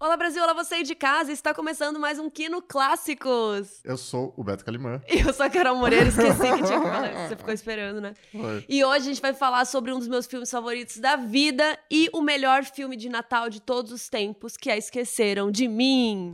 [0.00, 3.80] Olá Brasil, olá você aí de casa, está começando mais um Kino Clássicos.
[3.82, 5.02] Eu sou o Beto Calimã.
[5.10, 6.78] E eu sou a Carol Moreira, esqueci que tinha
[7.10, 8.14] que você ficou esperando, né?
[8.30, 8.64] Foi.
[8.68, 12.08] E hoje a gente vai falar sobre um dos meus filmes favoritos da vida e
[12.12, 16.30] o melhor filme de Natal de todos os tempos, que é Esqueceram de Mim.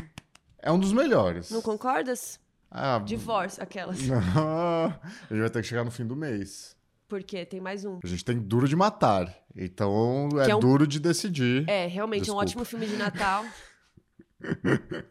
[0.59, 1.51] É um dos melhores.
[1.51, 2.39] Não concordas?
[2.71, 3.99] Ah, Divórcio, aquelas.
[4.07, 5.01] Não, a
[5.31, 6.77] gente vai ter que chegar no fim do mês.
[7.15, 8.01] Porque tem mais um.
[8.03, 9.33] A gente tem Duro de Matar.
[9.57, 11.65] Então é, é um- duro de decidir.
[11.69, 12.43] É, realmente é um Desculpa.
[12.43, 13.45] ótimo filme de Natal.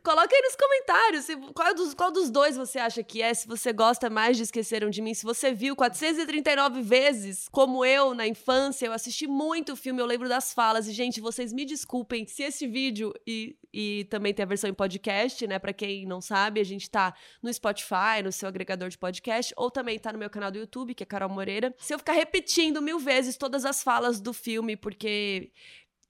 [0.04, 3.48] Coloca aí nos comentários se- qual, dos, qual dos dois você acha que é, se
[3.48, 8.27] você gosta mais de Esqueceram de Mim, se você viu 439 vezes, como eu, na
[8.27, 12.26] infância, eu assisti muito o filme, eu lembro das falas, e gente, vocês me desculpem
[12.27, 16.21] se esse vídeo, e, e também tem a versão em podcast, né, pra quem não
[16.21, 20.20] sabe, a gente tá no Spotify, no seu agregador de podcast, ou também tá no
[20.20, 23.65] meu canal do YouTube, que é Carol Moreira, se eu ficar repetindo mil vezes todas
[23.65, 25.52] as falas do filme, porque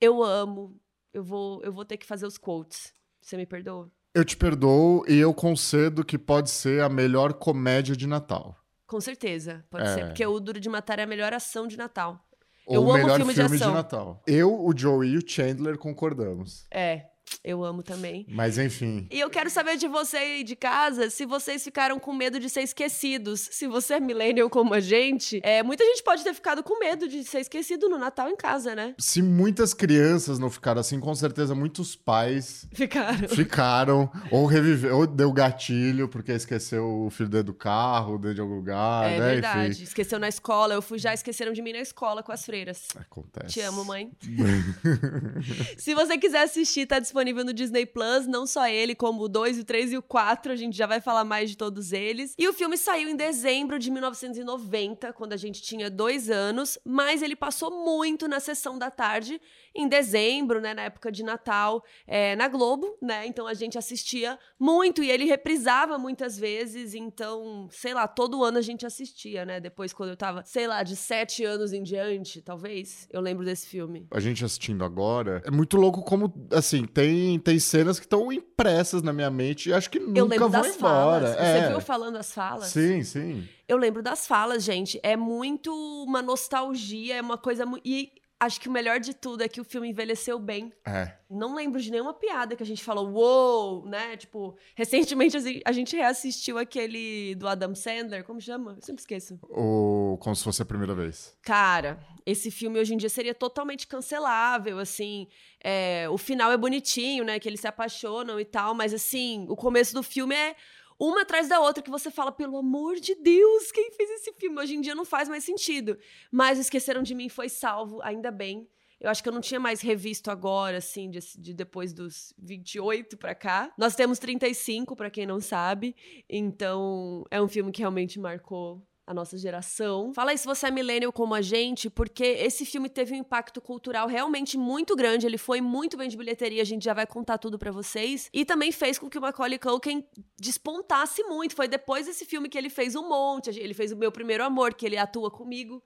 [0.02, 0.78] eu amo,
[1.14, 2.94] eu vou, eu vou ter que fazer os quotes.
[3.24, 3.90] Você me perdoa?
[4.14, 8.56] Eu te perdoo e eu concedo que pode ser a melhor comédia de Natal.
[8.86, 9.94] Com certeza, pode É.
[9.94, 12.20] ser, porque o Duro de Matar é a melhor ação de Natal.
[12.68, 13.74] Ou Eu o amo melhor filme de ação.
[13.74, 14.22] Natal.
[14.28, 16.66] Eu, o Joey e o Chandler concordamos.
[16.70, 17.06] É,
[17.44, 18.26] eu amo também.
[18.30, 19.08] Mas enfim.
[19.12, 22.50] E eu quero saber de você aí de casa se vocês ficaram com medo de
[22.50, 23.50] ser esquecidos.
[23.52, 27.08] Se você é millennial como a gente, é, muita gente pode ter ficado com medo
[27.08, 28.96] de ser esquecido no Natal em casa, né?
[28.98, 33.28] Se muitas crianças não ficaram assim, com certeza muitos pais Ficaram.
[33.28, 38.42] ficaram, ou reviveu, ou deu gatilho, porque esqueceu o filho dentro do carro, dentro de
[38.42, 39.26] algum lugar, é né?
[39.34, 39.72] verdade.
[39.74, 39.84] Enfim.
[39.84, 40.74] Esqueceu na escola.
[40.74, 42.88] Eu fui já esqueceram de mim na escola com as freiras.
[42.96, 43.54] Acontece.
[43.54, 44.12] Te amo, mãe.
[45.78, 49.60] Se você quiser assistir, tá disponível no Disney Plus, não só ele, como o 2,
[49.60, 52.34] o 3 e o 4, a gente já vai falar mais de todos eles.
[52.38, 57.22] E o filme saiu em dezembro de 1990, quando a gente tinha dois anos, mas
[57.22, 59.40] ele passou muito na sessão da tarde,
[59.76, 64.38] em dezembro, né, na época de Natal, é, na Globo, né, então a gente assistia
[64.60, 69.60] muito e ele reprisava muitas vezes, então, sei lá, todo ano a gente assistia, né,
[69.60, 73.68] depois quando eu tava, sei lá, de sete anos em diante, talvez, eu lembro desse
[73.68, 74.08] filme.
[74.12, 77.03] A gente assistindo agora, é muito louco como, assim, tem,
[77.44, 80.62] tem cenas que estão impressas na minha mente e acho que nunca Eu lembro vão
[80.62, 81.28] das embora.
[81.28, 81.38] falas.
[81.38, 81.62] É.
[81.62, 82.68] Você viu falando as falas?
[82.70, 83.48] Sim, sim.
[83.68, 85.00] Eu lembro das falas, gente.
[85.04, 85.74] É muito
[86.06, 87.84] uma nostalgia, é uma coisa muito.
[87.86, 88.12] E
[88.46, 90.72] acho que o melhor de tudo é que o filme envelheceu bem.
[90.86, 91.14] É.
[91.30, 94.16] Não lembro de nenhuma piada que a gente falou, uou, né?
[94.18, 98.74] Tipo, recentemente assim, a gente reassistiu aquele do Adam Sandler, como chama?
[98.78, 99.40] Eu sempre esqueço.
[99.50, 101.36] Ou como se fosse a primeira vez.
[101.42, 105.28] Cara, esse filme hoje em dia seria totalmente cancelável, assim.
[105.64, 107.40] é, o final é bonitinho, né?
[107.40, 110.56] Que eles se apaixonam e tal, mas assim, o começo do filme é
[111.00, 114.60] uma atrás da outra que você fala, pelo amor de Deus, quem fez esse filme?
[114.60, 115.98] Hoje em dia não faz mais sentido.
[116.32, 118.68] Mas Esqueceram de Mim foi salvo, ainda bem.
[119.00, 123.18] Eu acho que eu não tinha mais revisto agora, assim, de, de depois dos 28
[123.18, 123.74] pra cá.
[123.78, 125.94] Nós temos 35, pra quem não sabe.
[126.30, 130.14] Então, é um filme que realmente marcou a nossa geração.
[130.14, 133.60] Fala aí se você é millennial como a gente, porque esse filme teve um impacto
[133.62, 137.38] cultural realmente muito grande, ele foi muito bem de bilheteria, a gente já vai contar
[137.38, 140.04] tudo pra vocês, e também fez com que o Macaulay Culkin
[140.40, 141.56] despontasse muito.
[141.56, 144.74] Foi depois desse filme que ele fez um monte, ele fez o Meu Primeiro Amor,
[144.74, 145.84] que ele atua comigo,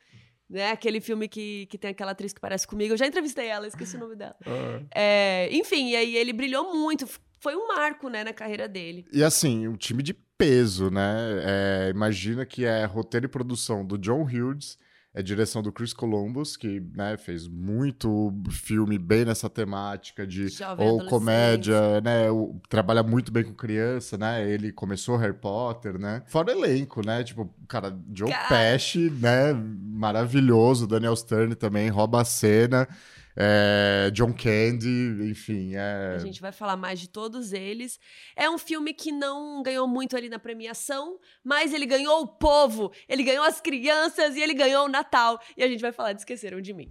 [0.50, 0.72] né?
[0.72, 2.94] Aquele filme que, que tem aquela atriz que parece comigo.
[2.94, 4.36] Eu já entrevistei ela, esqueci o nome dela.
[4.94, 7.08] É, enfim, e aí ele brilhou muito.
[7.40, 9.06] Foi um marco, né, na carreira dele.
[9.12, 11.16] E assim, um time de peso, né?
[11.44, 14.78] É, imagina que é roteiro e produção do John Hughes,
[15.14, 20.88] é direção do Chris Columbus, que né, fez muito filme bem nessa temática de Jovem
[20.88, 22.30] ou comédia, né?
[22.30, 24.48] o- trabalha muito bem com criança, né?
[24.48, 26.22] Ele começou Harry Potter, né?
[26.28, 27.24] Fora o elenco, né?
[27.24, 28.32] Tipo, cara, Joe.
[28.48, 29.54] Pesci, né?
[29.54, 32.88] Maravilhoso, Daniel Stern também rouba a cena.
[33.40, 36.16] É, John Candy, enfim, é...
[36.16, 38.00] A gente vai falar mais de todos eles.
[38.36, 42.92] É um filme que não ganhou muito ali na premiação, mas ele ganhou o povo,
[43.08, 45.40] ele ganhou as crianças e ele ganhou o Natal.
[45.56, 46.90] E a gente vai falar de Esqueceram de Mim.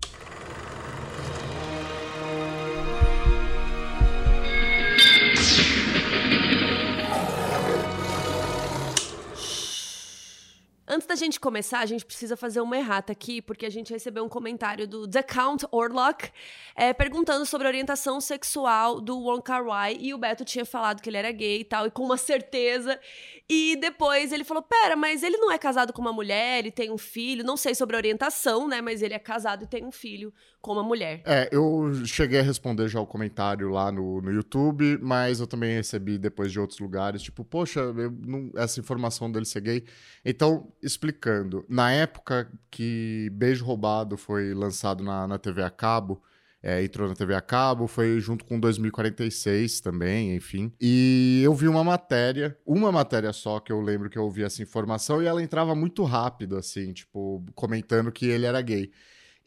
[10.89, 14.25] Antes da gente começar, a gente precisa fazer uma errata aqui, porque a gente recebeu
[14.25, 16.31] um comentário do The Count Orlock
[16.77, 21.03] é, perguntando sobre a orientação sexual do Wong Kar Wai e o Beto tinha falado
[21.03, 23.01] que ele era gay e tal, e com uma certeza.
[23.49, 26.89] E depois ele falou: Pera, mas ele não é casado com uma mulher, ele tem
[26.89, 27.43] um filho.
[27.43, 28.81] Não sei sobre a orientação, né?
[28.81, 30.33] Mas ele é casado e tem um filho
[30.67, 31.23] com uma mulher.
[31.25, 35.77] É, eu cheguei a responder já o comentário lá no, no YouTube, mas eu também
[35.77, 39.85] recebi depois de outros lugares, tipo, poxa, não- essa informação dele ser gay.
[40.25, 46.21] Então, explicando, na época que Beijo Roubado foi lançado na, na TV a cabo,
[46.61, 50.73] é, entrou na TV a cabo, foi junto com 2046 também, enfim.
[50.81, 54.61] E eu vi uma matéria, uma matéria só que eu lembro que eu ouvi essa
[54.63, 58.91] informação e ela entrava muito rápido, assim, tipo, comentando que ele era gay.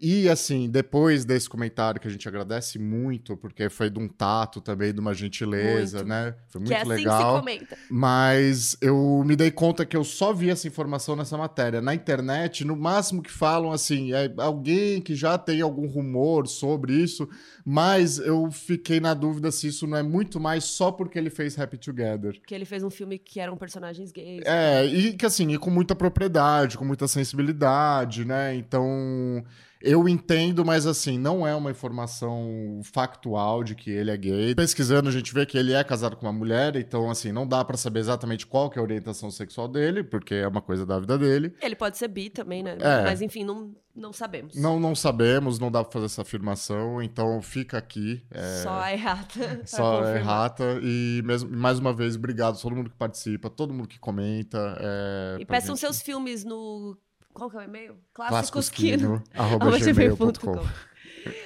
[0.02, 4.62] E assim, depois desse comentário que a gente agradece muito, porque foi de um tato
[4.62, 6.10] também, de uma gentileza, Muito.
[6.10, 6.36] né?
[6.48, 7.18] Foi muito que é assim legal.
[7.18, 7.78] que se comenta.
[7.90, 11.82] Mas eu me dei conta que eu só vi essa informação nessa matéria.
[11.82, 16.94] Na internet, no máximo que falam assim, é alguém que já tem algum rumor sobre
[16.94, 17.28] isso,
[17.66, 21.60] mas eu fiquei na dúvida se isso não é muito mais só porque ele fez
[21.60, 22.40] Happy Together.
[22.48, 24.44] Que ele fez um filme que eram personagens gays.
[24.46, 28.56] É, e que assim, e com muita propriedade, com muita sensibilidade, né?
[28.56, 29.44] Então,
[29.82, 34.54] eu entendo, mas assim, não é uma informação factual de que ele é gay.
[34.56, 37.64] Pesquisando, a gente vê que ele é casado com uma mulher, então assim, não dá
[37.64, 41.00] pra saber exatamente qual que é a orientação sexual dele, porque é uma coisa da
[41.00, 41.54] vida dele.
[41.62, 42.78] Ele pode ser bi também, né?
[42.80, 43.04] É.
[43.04, 44.56] Mas enfim, não, não sabemos.
[44.56, 48.22] Não, não sabemos, não dá pra fazer essa afirmação, então fica aqui.
[48.32, 49.62] é, Só a errata.
[49.66, 50.16] Só confirmar.
[50.22, 50.80] errata.
[50.84, 54.78] E mesmo, mais uma vez, obrigado a todo mundo que participa, todo mundo que comenta.
[54.80, 56.98] é, E peçam gente- seus filmes no.
[57.34, 57.98] Qual que é o e-mail?
[58.14, 60.32] Clássicosquino, arroba arroba gmail.com.
[60.32, 60.90] gmail.com.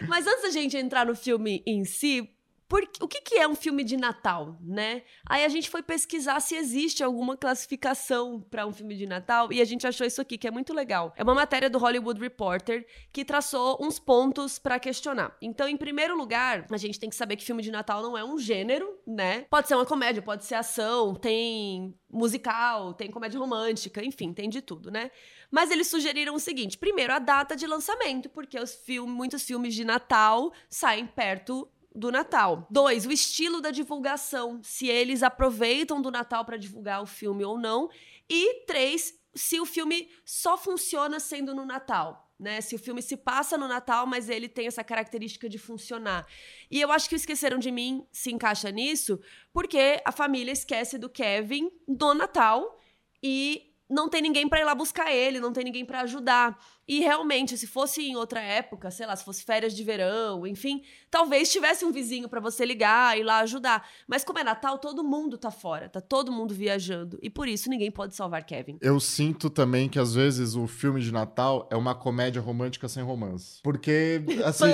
[0.07, 2.29] Mas antes da gente entrar no filme em si,
[2.73, 5.03] por- o que, que é um filme de Natal, né?
[5.29, 9.61] Aí a gente foi pesquisar se existe alguma classificação para um filme de Natal e
[9.61, 11.13] a gente achou isso aqui, que é muito legal.
[11.15, 15.37] É uma matéria do Hollywood Reporter que traçou uns pontos para questionar.
[15.39, 18.23] Então, em primeiro lugar, a gente tem que saber que filme de Natal não é
[18.23, 19.45] um gênero, né?
[19.51, 24.63] Pode ser uma comédia, pode ser ação, tem musical, tem comédia romântica, enfim, tem de
[24.63, 25.11] tudo, né?
[25.51, 29.75] Mas eles sugeriram o seguinte: primeiro, a data de lançamento, porque os filmes, muitos filmes
[29.75, 32.67] de Natal saem perto do Natal.
[32.69, 37.57] Dois, o estilo da divulgação, se eles aproveitam do Natal para divulgar o filme ou
[37.57, 37.89] não.
[38.29, 42.31] E três, se o filme só funciona sendo no Natal.
[42.39, 42.59] Né?
[42.61, 46.27] Se o filme se passa no Natal, mas ele tem essa característica de funcionar.
[46.69, 49.19] E eu acho que o Esqueceram de Mim se encaixa nisso,
[49.53, 52.79] porque a família esquece do Kevin no Natal
[53.21, 56.57] e não tem ninguém pra ir lá buscar ele, não tem ninguém pra ajudar.
[56.87, 60.83] E realmente, se fosse em outra época, sei lá, se fosse férias de verão, enfim,
[61.09, 63.87] talvez tivesse um vizinho pra você ligar e ir lá ajudar.
[64.07, 67.19] Mas como é Natal, todo mundo tá fora, tá todo mundo viajando.
[67.21, 68.79] E por isso ninguém pode salvar Kevin.
[68.81, 73.03] Eu sinto também que às vezes o filme de Natal é uma comédia romântica sem
[73.03, 73.61] romance.
[73.63, 74.65] Porque, assim.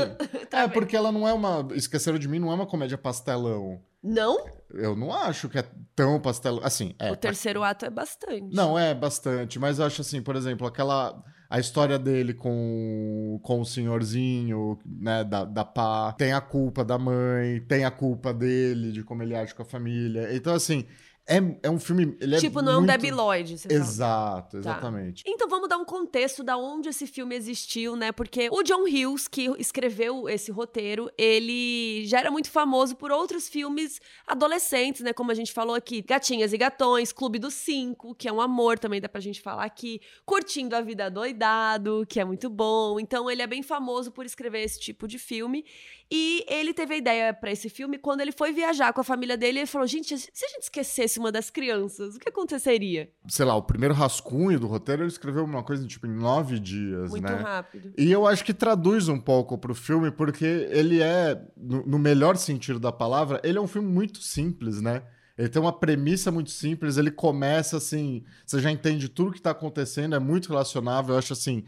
[0.49, 0.73] Tá é, bem.
[0.73, 1.67] porque ela não é uma.
[1.75, 3.81] Esqueceram de mim, não é uma comédia pastelão.
[4.01, 4.45] Não?
[4.73, 5.65] Eu não acho que é
[5.95, 6.61] tão pastelão.
[6.63, 7.11] Assim, é.
[7.11, 8.55] o terceiro ato é bastante.
[8.55, 11.21] Não, é bastante, mas eu acho assim, por exemplo, aquela.
[11.49, 16.95] A história dele com, com o senhorzinho, né, da, da pá, tem a culpa da
[16.99, 20.29] mãe, tem a culpa dele, de como ele age com a família.
[20.31, 20.85] Então, assim,
[21.29, 22.17] é, é um filme.
[22.19, 23.53] É tipo, não é um muito- Debbie Lloyd.
[23.69, 24.57] Exato, Tá.
[24.57, 25.23] exatamente.
[25.27, 28.11] Então vamos dar um contexto da onde esse filme existiu, né?
[28.11, 33.47] Porque o John Hughes, que escreveu esse roteiro, ele já era muito famoso por outros
[33.47, 35.13] filmes adolescentes, né?
[35.13, 38.79] Como a gente falou aqui, Gatinhas e Gatões, Clube dos Cinco, que é um amor,
[38.79, 42.99] também dá pra gente falar aqui, Curtindo a Vida Doidado, que é muito bom.
[42.99, 45.63] Então ele é bem famoso por escrever esse tipo de filme.
[46.11, 49.37] E ele teve a ideia pra esse filme quando ele foi viajar com a família
[49.37, 49.59] dele.
[49.59, 53.11] Ele falou: gente, se a gente esquecesse uma das crianças, o que aconteceria?
[53.27, 57.11] Sei lá, o primeiro rascunho do roteiro ele escreveu uma coisa tipo em nove dias,
[57.11, 57.35] Muito né?
[57.35, 57.93] rápido.
[57.95, 62.37] E eu acho que traduz um pouco pro filme, porque ele é, no, no melhor
[62.37, 65.03] sentido da palavra, ele é um filme muito simples, né?
[65.37, 69.51] Ele tem uma premissa muito simples, ele começa assim, você já entende tudo que tá
[69.51, 71.63] acontecendo, é muito relacionável, eu acho assim.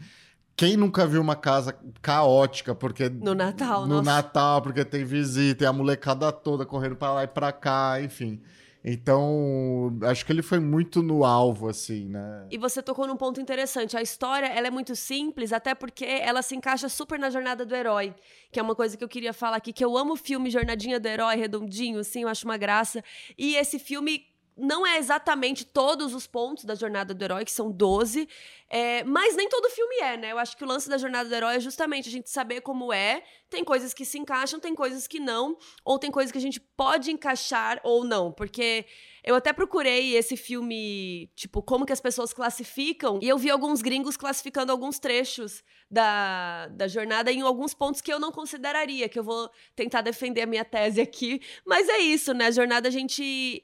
[0.56, 4.10] Quem nunca viu uma casa caótica porque No Natal, no nossa.
[4.10, 8.40] Natal, porque tem visita, e a molecada toda correndo pra lá e pra cá, enfim.
[8.84, 12.46] Então, acho que ele foi muito no alvo assim, né?
[12.50, 13.96] E você tocou num ponto interessante.
[13.96, 17.74] A história, ela é muito simples, até porque ela se encaixa super na jornada do
[17.76, 18.12] herói,
[18.50, 20.98] que é uma coisa que eu queria falar aqui, que eu amo o filme Jornadinha
[20.98, 23.04] do Herói, redondinho, assim, eu acho uma graça.
[23.38, 27.70] E esse filme não é exatamente todos os pontos da jornada do herói, que são
[27.70, 28.28] 12,
[28.68, 30.32] é, mas nem todo filme é, né?
[30.32, 32.92] Eu acho que o lance da jornada do herói é justamente a gente saber como
[32.92, 33.22] é.
[33.50, 36.60] Tem coisas que se encaixam, tem coisas que não, ou tem coisas que a gente
[36.60, 38.86] pode encaixar ou não, porque
[39.24, 43.82] eu até procurei esse filme, tipo, como que as pessoas classificam, e eu vi alguns
[43.82, 49.18] gringos classificando alguns trechos da, da jornada em alguns pontos que eu não consideraria, que
[49.18, 51.40] eu vou tentar defender a minha tese aqui.
[51.64, 52.46] Mas é isso, né?
[52.46, 53.62] A jornada a gente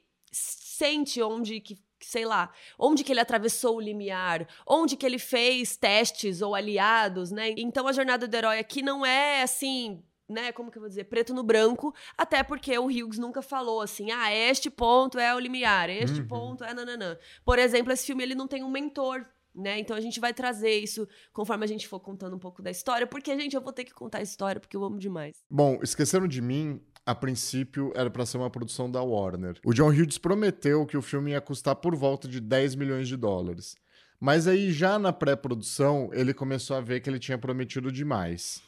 [0.79, 5.75] sente onde que sei lá, onde que ele atravessou o limiar, onde que ele fez
[5.75, 7.53] testes ou aliados, né?
[7.57, 11.03] Então a jornada do herói aqui não é assim, né, como que eu vou dizer,
[11.05, 15.39] preto no branco, até porque o Hughes nunca falou assim, ah, este ponto é o
[15.39, 16.27] limiar, este Uhum.
[16.27, 17.17] ponto é nananã.
[17.43, 19.77] Por exemplo, esse filme ele não tem um mentor, né?
[19.79, 23.05] Então a gente vai trazer isso conforme a gente for contando um pouco da história,
[23.07, 25.43] porque, gente, eu vou ter que contar a história, porque eu amo demais.
[25.49, 29.55] Bom, Esqueceram de Mim, a princípio, era para ser uma produção da Warner.
[29.65, 33.17] O John Hughes prometeu que o filme ia custar por volta de 10 milhões de
[33.17, 33.75] dólares.
[34.19, 38.61] Mas aí, já na pré-produção, ele começou a ver que ele tinha prometido demais.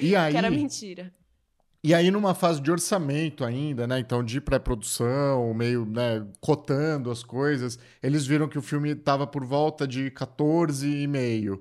[0.00, 1.12] E aí, que era mentira.
[1.84, 3.98] E aí, numa fase de orçamento ainda, né?
[3.98, 9.44] Então, de pré-produção, meio, né, cotando as coisas, eles viram que o filme estava por
[9.44, 10.86] volta de 14,5.
[10.86, 11.60] E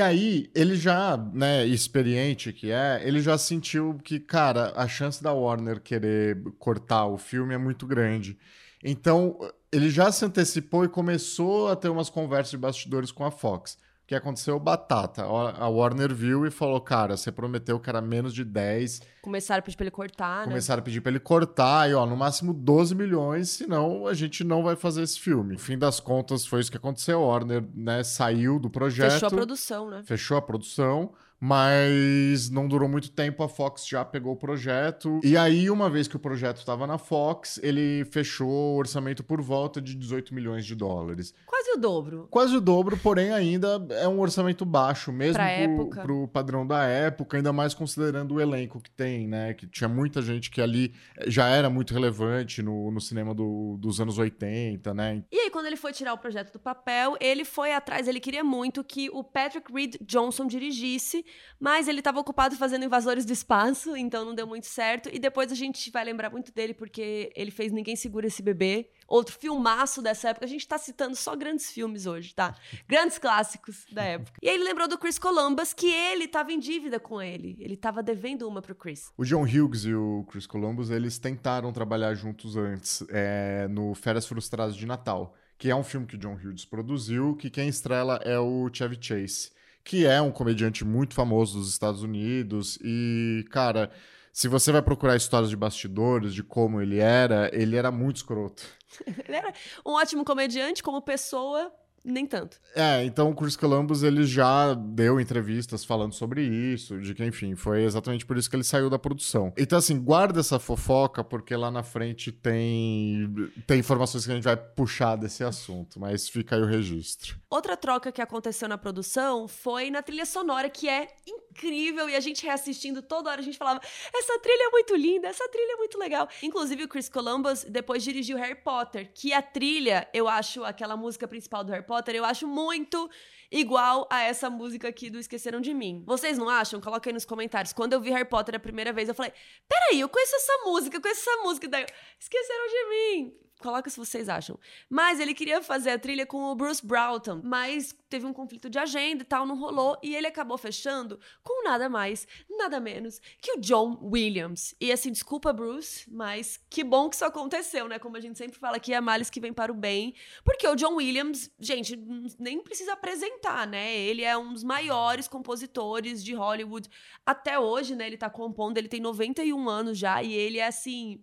[0.00, 5.32] aí, ele já, né, experiente que é, ele já sentiu que, cara, a chance da
[5.32, 8.38] Warner querer cortar o filme é muito grande.
[8.82, 9.38] Então,
[9.72, 13.76] ele já se antecipou e começou a ter umas conversas de bastidores com a Fox
[14.12, 15.22] que aconteceu batata.
[15.24, 19.00] A Warner viu e falou: cara, você prometeu que era menos de 10.
[19.22, 20.44] Começaram a pedir pra ele cortar, né?
[20.46, 24.44] Começaram a pedir pra ele cortar, e ó, no máximo 12 milhões, senão a gente
[24.44, 25.54] não vai fazer esse filme.
[25.54, 27.22] No fim das contas, foi isso que aconteceu.
[27.22, 29.12] A Warner, né, saiu do projeto.
[29.12, 30.02] Fechou a produção, né?
[30.04, 31.12] Fechou a produção
[31.44, 35.18] mas não durou muito tempo, a Fox já pegou o projeto.
[35.24, 39.42] E aí, uma vez que o projeto estava na Fox, ele fechou o orçamento por
[39.42, 41.34] volta de 18 milhões de dólares.
[41.44, 42.28] Quase o dobro.
[42.30, 46.02] Quase o dobro, porém ainda é um orçamento baixo, mesmo pra pro, época.
[46.02, 49.52] pro padrão da época, ainda mais considerando o elenco que tem, né?
[49.52, 50.94] Que tinha muita gente que ali
[51.26, 55.24] já era muito relevante no, no cinema do, dos anos 80, né?
[55.32, 58.44] E aí, quando ele foi tirar o projeto do papel, ele foi atrás, ele queria
[58.44, 61.24] muito que o Patrick Reed Johnson dirigisse
[61.62, 65.08] mas ele estava ocupado fazendo Invasores do Espaço, então não deu muito certo.
[65.12, 68.90] E depois a gente vai lembrar muito dele porque ele fez Ninguém Segura Esse Bebê,
[69.06, 70.44] outro filmaço dessa época.
[70.44, 72.56] A gente tá citando só grandes filmes hoje, tá?
[72.88, 74.40] Grandes clássicos da época.
[74.42, 77.56] E aí ele lembrou do Chris Columbus, que ele tava em dívida com ele.
[77.60, 79.12] Ele tava devendo uma pro Chris.
[79.16, 84.26] O John Hughes e o Chris Columbus, eles tentaram trabalhar juntos antes, é, no Férias
[84.26, 88.16] Frustradas de Natal, que é um filme que o John Hughes produziu, que quem estrela
[88.24, 92.78] é o Chevy Chase que é um comediante muito famoso dos Estados Unidos.
[92.82, 93.90] E, cara,
[94.32, 98.64] se você vai procurar histórias de bastidores, de como ele era, ele era muito escroto.
[99.06, 99.52] ele era
[99.84, 101.72] um ótimo comediante, como pessoa,
[102.04, 102.58] nem tanto.
[102.74, 107.54] É, então o Chris Columbus ele já deu entrevistas falando sobre isso, de que, enfim,
[107.54, 109.52] foi exatamente por isso que ele saiu da produção.
[109.56, 113.32] Então, assim, guarda essa fofoca, porque lá na frente tem,
[113.66, 117.36] tem informações que a gente vai puxar desse assunto, mas fica aí o registro.
[117.48, 122.20] Outra troca que aconteceu na produção foi na trilha sonora, que é incrível, e a
[122.20, 123.80] gente reassistindo toda hora, a gente falava:
[124.14, 126.28] essa trilha é muito linda, essa trilha é muito legal.
[126.42, 131.28] Inclusive, o Chris Columbus depois dirigiu Harry Potter, que a trilha, eu acho, aquela música
[131.28, 133.10] principal do Harry Potter, eu acho muito
[133.50, 136.02] igual a essa música aqui do Esqueceram de Mim.
[136.06, 136.80] Vocês não acham?
[136.80, 137.72] Coloquem aí nos comentários.
[137.72, 139.32] Quando eu vi Harry Potter a primeira vez, eu falei:
[139.68, 141.68] peraí, eu conheço essa música, eu conheço essa música.
[141.68, 141.84] Daí,
[142.18, 143.34] Esqueceram de Mim.
[143.62, 144.58] Coloca se vocês acham.
[144.90, 148.78] Mas ele queria fazer a trilha com o Bruce Broughton, mas teve um conflito de
[148.78, 149.96] agenda e tal, não rolou.
[150.02, 154.74] E ele acabou fechando com nada mais, nada menos que o John Williams.
[154.80, 157.98] E assim, desculpa, Bruce, mas que bom que isso aconteceu, né?
[157.98, 160.14] Como a gente sempre fala aqui, é males que vem para o bem.
[160.44, 161.96] Porque o John Williams, gente,
[162.38, 163.94] nem precisa apresentar, né?
[163.96, 166.88] Ele é um dos maiores compositores de Hollywood
[167.24, 168.08] até hoje, né?
[168.08, 171.22] Ele tá compondo, ele tem 91 anos já, e ele é assim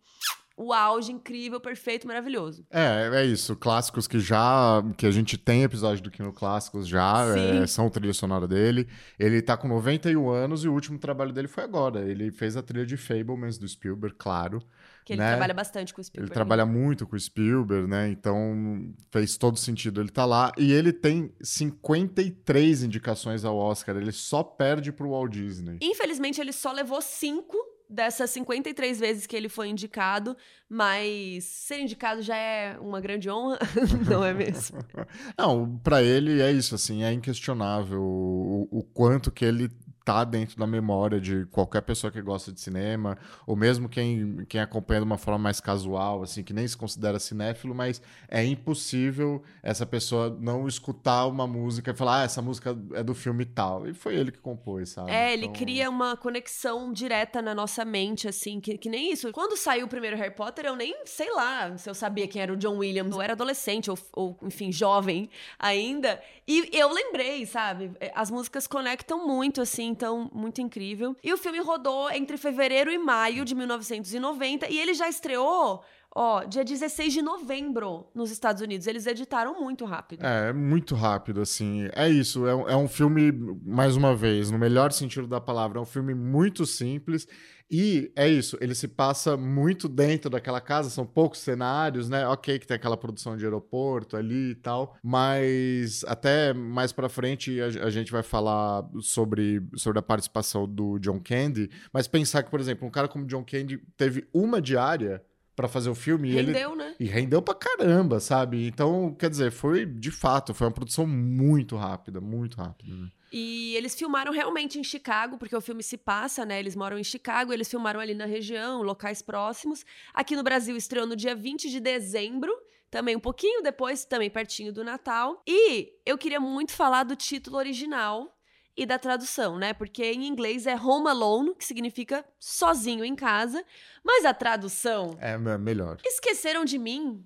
[0.59, 2.65] o auge incrível, perfeito, maravilhoso.
[2.69, 3.55] É, é isso.
[3.55, 4.83] Clássicos que já.
[4.97, 8.85] que a gente tem episódio do Kino Clássicos já, é, são trilha sonora dele.
[9.17, 12.01] Ele tá com 91 anos e o último trabalho dele foi agora.
[12.01, 14.61] Ele fez a trilha de Fablemans do Spielberg, claro.
[15.05, 15.29] Que ele né?
[15.29, 16.29] trabalha bastante com o Spielberg.
[16.29, 18.09] Ele trabalha muito com o Spielberg, né?
[18.09, 20.51] Então fez todo sentido ele tá lá.
[20.57, 23.95] E ele tem 53 indicações ao Oscar.
[23.95, 25.77] Ele só perde pro Walt Disney.
[25.81, 27.57] Infelizmente, ele só levou cinco
[27.89, 30.37] dessas 53 vezes que ele foi indicado,
[30.69, 33.57] mas ser indicado já é uma grande honra,
[34.07, 34.77] não é mesmo?
[35.37, 39.69] não, para ele é isso, assim, é inquestionável o, o quanto que ele
[40.03, 44.59] tá dentro da memória de qualquer pessoa que gosta de cinema, ou mesmo quem, quem
[44.61, 49.43] acompanha de uma forma mais casual, assim, que nem se considera cinéfilo, mas é impossível
[49.61, 53.87] essa pessoa não escutar uma música e falar, ah, essa música é do filme tal.
[53.87, 55.11] E foi ele que compôs, sabe?
[55.11, 55.61] É, ele então...
[55.61, 59.31] cria uma conexão direta na nossa mente, assim, que, que nem isso.
[59.31, 62.53] Quando saiu o primeiro Harry Potter, eu nem sei lá se eu sabia quem era
[62.53, 63.15] o John Williams.
[63.15, 66.21] Eu era adolescente, ou, ou enfim, jovem ainda.
[66.47, 67.91] E eu lembrei, sabe?
[68.15, 71.13] As músicas conectam muito, assim, então, muito incrível.
[71.21, 75.83] E o filme rodou entre fevereiro e maio de 1990 e ele já estreou
[76.15, 78.87] Ó, dia 16 de novembro nos Estados Unidos.
[78.87, 80.25] Eles editaram muito rápido.
[80.25, 81.87] É, muito rápido, assim.
[81.93, 82.47] É isso.
[82.47, 83.31] É é um filme,
[83.63, 87.27] mais uma vez, no melhor sentido da palavra, é um filme muito simples.
[87.71, 92.27] E é isso, ele se passa muito dentro daquela casa, são poucos cenários, né?
[92.27, 97.61] Ok, que tem aquela produção de aeroporto ali e tal, mas até mais pra frente
[97.61, 102.49] a, a gente vai falar sobre, sobre a participação do John Candy, mas pensar que,
[102.49, 105.21] por exemplo, um cara como John Candy teve uma diária
[105.59, 106.31] para fazer o filme.
[106.31, 106.95] Rendeu, e ele, né?
[106.97, 108.65] E rendeu pra caramba, sabe?
[108.65, 112.95] Então, quer dizer, foi de fato, foi uma produção muito rápida, muito rápida.
[112.95, 113.09] Né?
[113.29, 116.61] E eles filmaram realmente em Chicago, porque o filme se passa, né?
[116.61, 119.83] Eles moram em Chicago, eles filmaram ali na região, locais próximos.
[120.13, 122.55] Aqui no Brasil estreou no dia 20 de dezembro,
[122.89, 125.43] também um pouquinho depois, também pertinho do Natal.
[125.45, 128.33] E eu queria muito falar do título original
[128.79, 129.73] e da tradução, né?
[129.73, 133.63] Porque em inglês é Home Alone, que significa sozinho em casa,
[134.01, 135.97] mas a tradução é melhor.
[136.05, 137.25] Esqueceram de mim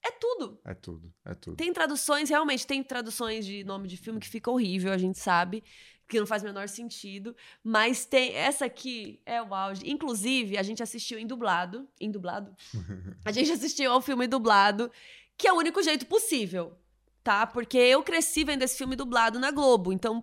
[0.00, 0.60] é tudo.
[0.64, 1.56] É tudo, é tudo.
[1.56, 5.64] Tem traduções, realmente, tem traduções de nome de filme que fica horrível, a gente sabe,
[6.06, 7.34] que não faz o menor sentido.
[7.62, 8.32] Mas tem.
[8.34, 9.82] Essa aqui é o auge.
[9.90, 11.88] Inclusive, a gente assistiu em dublado.
[11.98, 12.54] Em dublado?
[13.24, 14.92] a gente assistiu ao filme dublado,
[15.36, 16.78] que é o único jeito possível,
[17.24, 17.46] tá?
[17.46, 19.92] Porque eu cresci vendo esse filme dublado na Globo.
[19.92, 20.22] Então,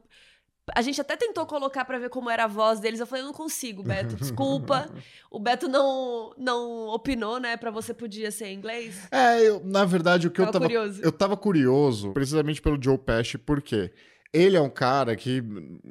[0.73, 2.99] a gente até tentou colocar para ver como era a voz deles.
[2.99, 4.89] Eu falei, eu não consigo, Beto, desculpa.
[5.29, 9.07] o Beto não, não opinou, né, para você podia ser em inglês.
[9.11, 11.01] É, eu, na verdade, o que tava eu tava curioso.
[11.01, 13.91] eu tava curioso, precisamente pelo Joe Pesci, por quê?
[14.33, 15.43] Ele é um cara que,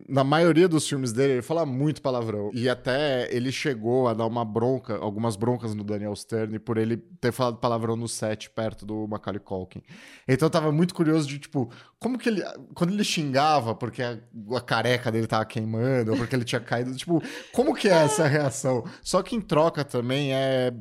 [0.09, 2.51] na maioria dos filmes dele, ele fala muito palavrão.
[2.55, 6.97] E até ele chegou a dar uma bronca, algumas broncas no Daniel Stern por ele
[6.97, 9.83] ter falado palavrão no set perto do Macaulay Culkin.
[10.27, 12.43] Então eu tava muito curioso de, tipo, como que ele.
[12.75, 14.17] Quando ele xingava porque a,
[14.57, 18.27] a careca dele tava queimando, ou porque ele tinha caído, tipo, como que é essa
[18.27, 18.85] reação?
[19.03, 20.73] Só que em troca também é.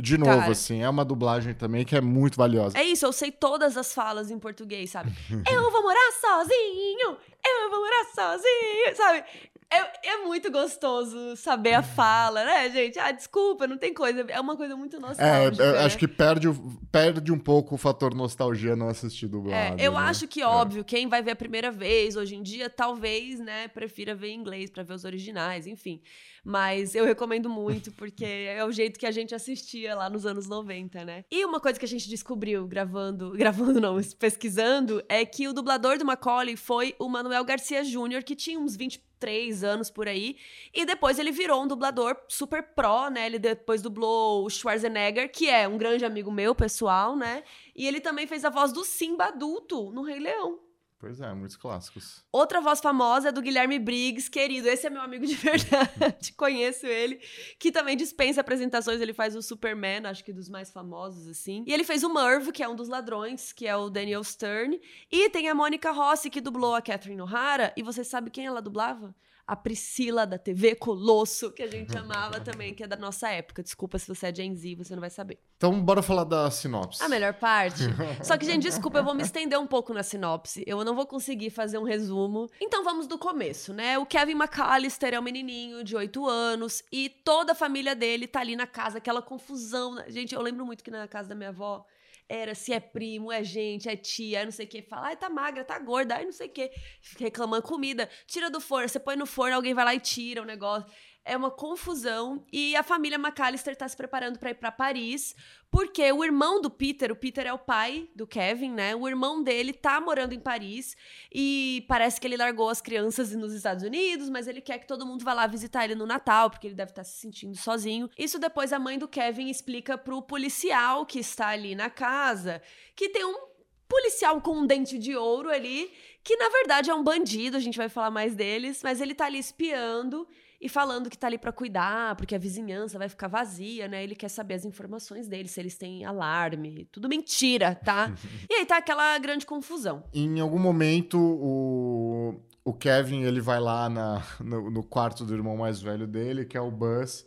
[0.00, 2.76] De novo, cara, assim, é uma dublagem também que é muito valiosa.
[2.76, 5.12] É isso, eu sei todas as falas em português, sabe?
[5.30, 7.03] eu vou morar sozinho!
[7.12, 9.24] Sozinho, eu vou morar sozinho, sabe?
[9.74, 12.98] É, é, muito gostoso saber a fala, né, gente?
[12.98, 14.24] Ah, desculpa, não tem coisa.
[14.28, 15.62] É uma coisa muito nostálgica.
[15.62, 15.78] É, né?
[15.80, 16.48] acho que perde,
[16.92, 19.80] perde um pouco o fator nostalgia não assistir dublado.
[19.80, 19.98] É, eu né?
[19.98, 20.46] acho que, é.
[20.46, 24.38] óbvio, quem vai ver a primeira vez hoje em dia, talvez, né, prefira ver em
[24.38, 26.00] inglês para ver os originais, enfim.
[26.44, 30.46] Mas eu recomendo muito, porque é o jeito que a gente assistia lá nos anos
[30.46, 31.24] 90, né?
[31.30, 35.98] E uma coisa que a gente descobriu gravando, gravando não, pesquisando, é que o dublador
[35.98, 38.76] do Macaulay foi o Manuel Garcia Júnior, que tinha uns
[39.24, 40.36] 23 anos por aí,
[40.72, 43.26] e depois ele virou um dublador super pró, né?
[43.26, 47.42] Ele depois dublou o Schwarzenegger, que é um grande amigo meu, pessoal, né?
[47.74, 50.63] E ele também fez a voz do Simba adulto no Rei Leão.
[51.04, 52.24] Pois é, muitos clássicos.
[52.32, 54.66] Outra voz famosa é do Guilherme Briggs, querido.
[54.66, 57.20] Esse é meu amigo de verdade, conheço ele,
[57.58, 59.02] que também dispensa apresentações.
[59.02, 61.62] Ele faz o Superman, acho que dos mais famosos, assim.
[61.66, 64.80] E ele fez o Merv, que é um dos ladrões, que é o Daniel Stern.
[65.12, 67.74] E tem a Mônica Rossi, que dublou a Catherine O'Hara.
[67.76, 69.14] E você sabe quem ela dublava?
[69.46, 73.62] A Priscila da TV Colosso, que a gente amava também, que é da nossa época.
[73.62, 75.38] Desculpa se você é Gen Z, você não vai saber.
[75.56, 77.02] Então, bora falar da sinopse.
[77.02, 77.82] A melhor parte.
[78.24, 80.64] Só que, gente, desculpa, eu vou me estender um pouco na sinopse.
[80.66, 82.48] Eu não vou conseguir fazer um resumo.
[82.60, 83.98] Então, vamos do começo, né?
[83.98, 88.40] O Kevin McAllister é um menininho de 8 anos e toda a família dele tá
[88.40, 89.94] ali na casa, aquela confusão.
[89.94, 90.06] Né?
[90.08, 91.84] Gente, eu lembro muito que na casa da minha avó
[92.28, 94.82] era se é primo, é gente, é tia, não sei o que.
[94.82, 96.70] Fala, ai, tá magra, tá gorda, ai, não sei o que.
[97.18, 98.08] Reclamando comida.
[98.26, 100.90] Tira do forno, você põe no forno, alguém vai lá e tira o negócio
[101.24, 105.34] é uma confusão e a família McAllister está se preparando para ir para Paris,
[105.70, 108.94] porque o irmão do Peter, o Peter é o pai do Kevin, né?
[108.94, 110.94] O irmão dele tá morando em Paris
[111.34, 115.06] e parece que ele largou as crianças nos Estados Unidos, mas ele quer que todo
[115.06, 118.10] mundo vá lá visitar ele no Natal, porque ele deve estar tá se sentindo sozinho.
[118.18, 122.60] Isso depois a mãe do Kevin explica pro policial que está ali na casa,
[122.94, 123.54] que tem um
[123.88, 127.78] policial com um dente de ouro ali, que na verdade é um bandido, a gente
[127.78, 130.26] vai falar mais deles, mas ele tá ali espiando
[130.64, 134.02] e falando que tá ali para cuidar, porque a vizinhança vai ficar vazia, né?
[134.02, 136.88] Ele quer saber as informações deles, se eles têm alarme.
[136.90, 138.10] Tudo mentira, tá?
[138.48, 140.02] e aí tá aquela grande confusão.
[140.14, 145.54] Em algum momento, o, o Kevin ele vai lá na, no, no quarto do irmão
[145.54, 147.26] mais velho dele, que é o Buzz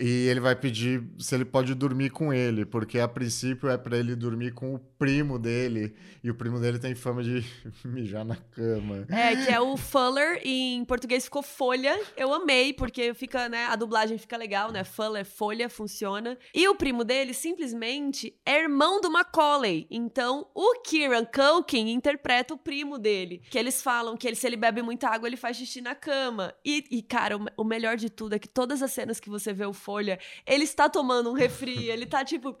[0.00, 3.96] e ele vai pedir se ele pode dormir com ele, porque a princípio é para
[3.96, 7.44] ele dormir com o primo dele, e o primo dele tem fama de
[7.84, 9.06] mijar na cama.
[9.08, 11.98] É, que é o Fuller, e em português ficou Folha.
[12.16, 14.84] Eu amei, porque fica, né, a dublagem fica legal, né?
[14.84, 16.38] Fuller, Folha, funciona.
[16.54, 19.86] E o primo dele simplesmente é irmão do Macaulay.
[19.90, 24.56] Então, o Kieran Culkin interpreta o primo dele, que eles falam que ele, se ele
[24.56, 26.54] bebe muita água, ele faz xixi na cama.
[26.64, 29.52] E, e cara, o, o melhor de tudo é que todas as cenas que você
[29.52, 32.54] vê o folha, ele está tomando um refri, ele tá tipo.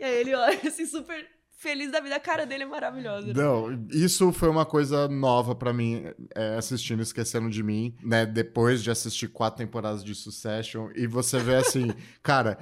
[0.00, 1.35] E aí ele olha assim, super
[1.66, 2.14] feliz da vida.
[2.14, 3.32] A cara dele é maravilhosa.
[3.34, 8.24] Não, isso foi uma coisa nova pra mim, é, assistindo Esquecendo de Mim, né?
[8.24, 12.58] Depois de assistir quatro temporadas de Succession, e você vê assim, cara,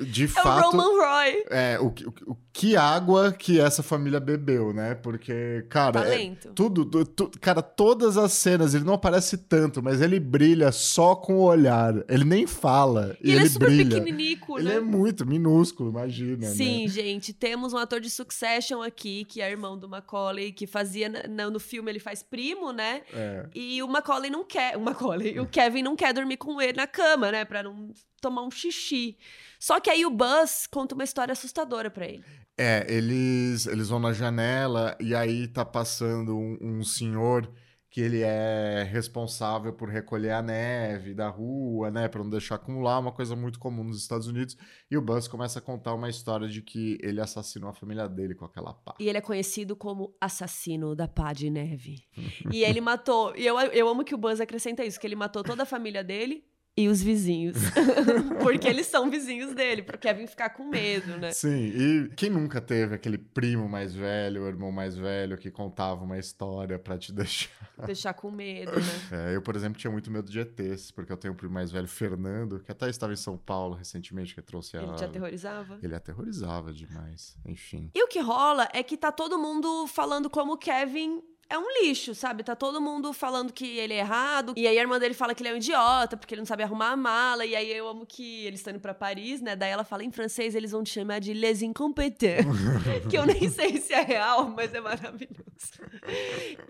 [0.00, 0.70] de É o fato.
[0.70, 1.44] Roman Roy.
[1.50, 4.94] É, o, que- o, o que água que essa família bebeu, né?
[4.94, 6.00] Porque, cara.
[6.00, 6.52] é- Talento.
[6.54, 11.34] tudo, tu- cara, todas as cenas, ele não aparece tanto, mas ele brilha só com
[11.36, 11.94] o olhar.
[12.08, 13.16] Ele nem fala.
[13.22, 13.96] E ele, ele, é super brilha.
[14.00, 14.74] pequenininho, Ele né?
[14.76, 16.46] é muito minúsculo, imagina.
[16.46, 16.88] Sim, Né?
[16.88, 18.08] gente, temos um ator de
[18.46, 22.72] Succession aqui, que é irmão do Macaulay, que fazia na- no filme, ele faz primo,
[22.72, 23.02] né?
[23.12, 23.46] É.
[23.54, 26.86] E o Macaulay não quer, o Macaulay, o Kevin não quer dormir com ele na
[26.86, 29.16] cama, né, Pra não tomar um xixi.
[29.58, 32.24] Só que aí o Buzz conta uma história assustadora pra ele.
[32.58, 37.50] É, eles, eles vão na janela e aí tá passando um, um senhor
[37.96, 42.98] que ele é responsável por recolher a neve da rua, né, Pra não deixar acumular,
[42.98, 44.54] uma coisa muito comum nos Estados Unidos.
[44.90, 48.34] E o Buzz começa a contar uma história de que ele assassinou a família dele
[48.34, 48.94] com aquela pá.
[49.00, 52.04] E ele é conhecido como assassino da pá de neve.
[52.52, 53.34] e ele matou.
[53.34, 56.04] E eu, eu amo que o Buzz acrescenta isso: que ele matou toda a família
[56.04, 56.44] dele
[56.76, 57.56] e os vizinhos.
[58.42, 61.32] Porque eles são vizinhos dele, pro Kevin ficar com medo, né?
[61.32, 66.04] Sim, e quem nunca teve aquele primo mais velho, o irmão mais velho que contava
[66.04, 67.50] uma história pra te deixar?
[67.86, 69.30] Deixar com medo, né?
[69.30, 71.70] É, eu, por exemplo, tinha muito medo de ETs, porque eu tenho um primo mais
[71.70, 74.82] velho, Fernando, que até estava em São Paulo recentemente, que trouxe a...
[74.82, 75.78] Ele te aterrorizava.
[75.82, 77.90] Ele aterrorizava demais, enfim.
[77.94, 81.66] E o que rola é que tá todo mundo falando como o Kevin é um
[81.82, 82.42] lixo, sabe?
[82.42, 84.54] Tá todo mundo falando que ele é errado.
[84.56, 86.62] E aí a irmã dele fala que ele é um idiota, porque ele não sabe
[86.62, 87.44] arrumar a mala.
[87.44, 89.54] E aí eu amo que eles estão indo pra Paris, né?
[89.54, 92.46] Daí ela fala em francês, eles vão te chamar de les incompetents.
[93.08, 95.46] que eu nem sei se é real, mas é maravilhoso.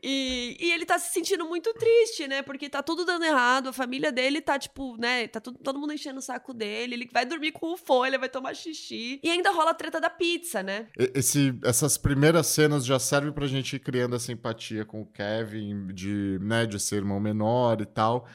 [0.03, 2.43] E, e ele tá se sentindo muito triste, né?
[2.43, 3.69] Porque tá tudo dando errado.
[3.69, 5.27] A família dele tá, tipo, né?
[5.29, 6.95] Tá tudo, todo mundo enchendo o saco dele.
[6.95, 9.21] Ele vai dormir com folha, vai tomar xixi.
[9.23, 10.87] E ainda rola a treta da pizza, né?
[10.97, 14.33] Esse, essas primeiras cenas já servem pra gente ir criando essa
[14.67, 18.27] empatia com o Kevin, de, né, de ser irmão menor e tal.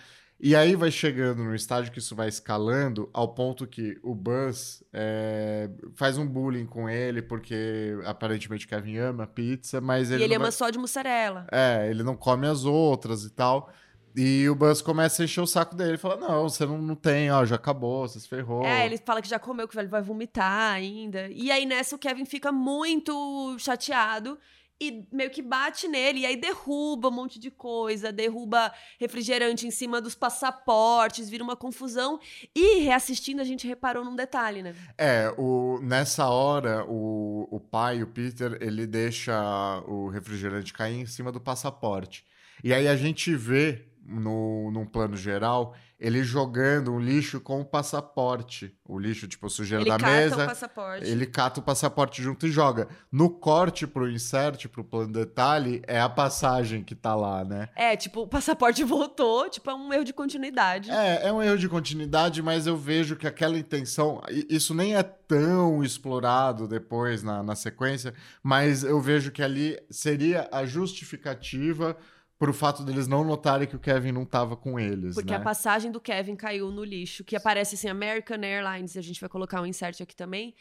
[0.44, 4.84] E aí vai chegando no estágio que isso vai escalando ao ponto que o Buzz
[4.92, 10.36] é, faz um bullying com ele, porque aparentemente Kevin ama pizza, mas ele, e ele
[10.36, 11.46] ama vai- só de mussarela.
[11.52, 13.72] É, ele não come as outras e tal.
[14.16, 15.96] E o Buzz começa a encher o saco dele.
[15.98, 18.66] Fala, não, você não, não tem, ó, já acabou, você se ferrou.
[18.66, 21.30] É, ele fala que já comeu, que ele vai vomitar ainda.
[21.30, 24.38] E aí nessa o Kevin fica muito chateado
[24.82, 26.22] e meio que bate nele.
[26.22, 31.56] E aí derruba um monte de coisa, derruba refrigerante em cima dos passaportes, vira uma
[31.56, 32.20] confusão.
[32.56, 34.76] E reassistindo a gente reparou num detalhe, né?
[34.98, 41.06] É, o, nessa hora, o, o pai, o Peter, ele deixa o refrigerante cair em
[41.06, 42.26] cima do passaporte.
[42.64, 47.66] E aí a gente vê, no, num plano geral, ele jogando um lixo com o
[47.66, 48.76] passaporte.
[48.88, 50.44] O lixo, tipo, sujeira ele da cata mesa.
[50.44, 51.06] o passaporte.
[51.08, 52.88] Ele cata o passaporte junto e joga.
[53.12, 57.70] No corte pro insert, pro plano detalhe, é a passagem que tá lá, né?
[57.76, 60.90] É, tipo, o passaporte voltou, tipo, é um erro de continuidade.
[60.90, 64.22] É, é um erro de continuidade, mas eu vejo que aquela intenção.
[64.50, 70.50] Isso nem é tão explorado depois na, na sequência, mas eu vejo que ali seria
[70.52, 71.96] a justificativa
[72.42, 75.14] pro fato deles não notarem que o Kevin não tava com eles.
[75.14, 75.38] Porque né?
[75.38, 79.30] a passagem do Kevin caiu no lixo, que aparece assim, American Airlines, a gente vai
[79.30, 80.56] colocar um insert aqui também,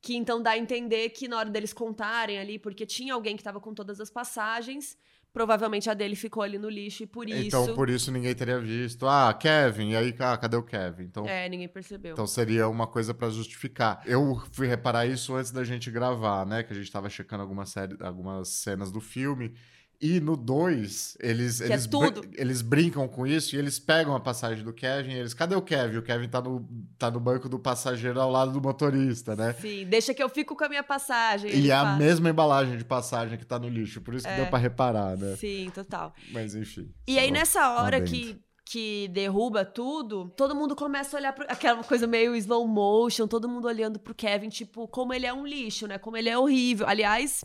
[0.00, 3.42] que então dá a entender que na hora deles contarem ali, porque tinha alguém que
[3.42, 4.96] tava com todas as passagens,
[5.32, 7.48] provavelmente a dele ficou ali no lixo e por isso...
[7.48, 9.04] Então, por isso ninguém teria visto.
[9.08, 11.02] Ah, Kevin, e aí, ah, cadê o Kevin?
[11.02, 12.12] Então, É, ninguém percebeu.
[12.12, 14.00] Então seria uma coisa pra justificar.
[14.06, 16.62] Eu fui reparar isso antes da gente gravar, né?
[16.62, 19.52] Que a gente tava checando algumas, série, algumas cenas do filme.
[20.00, 22.20] E no 2, eles, é eles, tudo.
[22.20, 25.32] brin- eles brincam com isso e eles pegam a passagem do Kevin e eles.
[25.32, 25.98] Cadê o Kevin?
[25.98, 29.54] O Kevin tá no, tá no banco do passageiro ao lado do motorista, né?
[29.54, 31.50] Sim, deixa que eu fico com a minha passagem.
[31.54, 31.96] E é a fala.
[31.96, 34.00] mesma embalagem de passagem que tá no lixo.
[34.00, 34.36] Por isso que É.
[34.36, 35.36] deu pra reparar, né?
[35.36, 36.12] Sim, total.
[36.32, 36.92] Mas enfim.
[37.06, 41.82] E aí, nessa hora que, que derruba tudo, todo mundo começa a olhar pro, aquela
[41.84, 45.86] coisa meio slow motion, todo mundo olhando pro Kevin, tipo, como ele é um lixo,
[45.86, 45.98] né?
[45.98, 46.86] Como ele é horrível.
[46.88, 47.44] Aliás,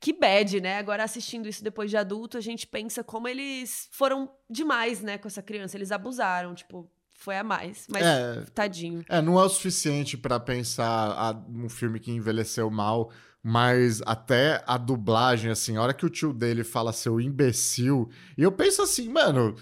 [0.00, 0.78] que bad, né?
[0.78, 5.26] Agora, assistindo isso depois de adulto, a gente pensa como eles foram demais, né, com
[5.28, 5.76] essa criança.
[5.76, 7.86] Eles abusaram, tipo, foi a mais.
[7.90, 9.04] Mas, É, tadinho.
[9.08, 13.10] É, não é o suficiente pra pensar a- um filme que envelheceu mal,
[13.42, 18.42] mas até a dublagem, assim, a hora que o tio dele fala seu imbecil, e
[18.42, 19.56] eu penso assim, mano,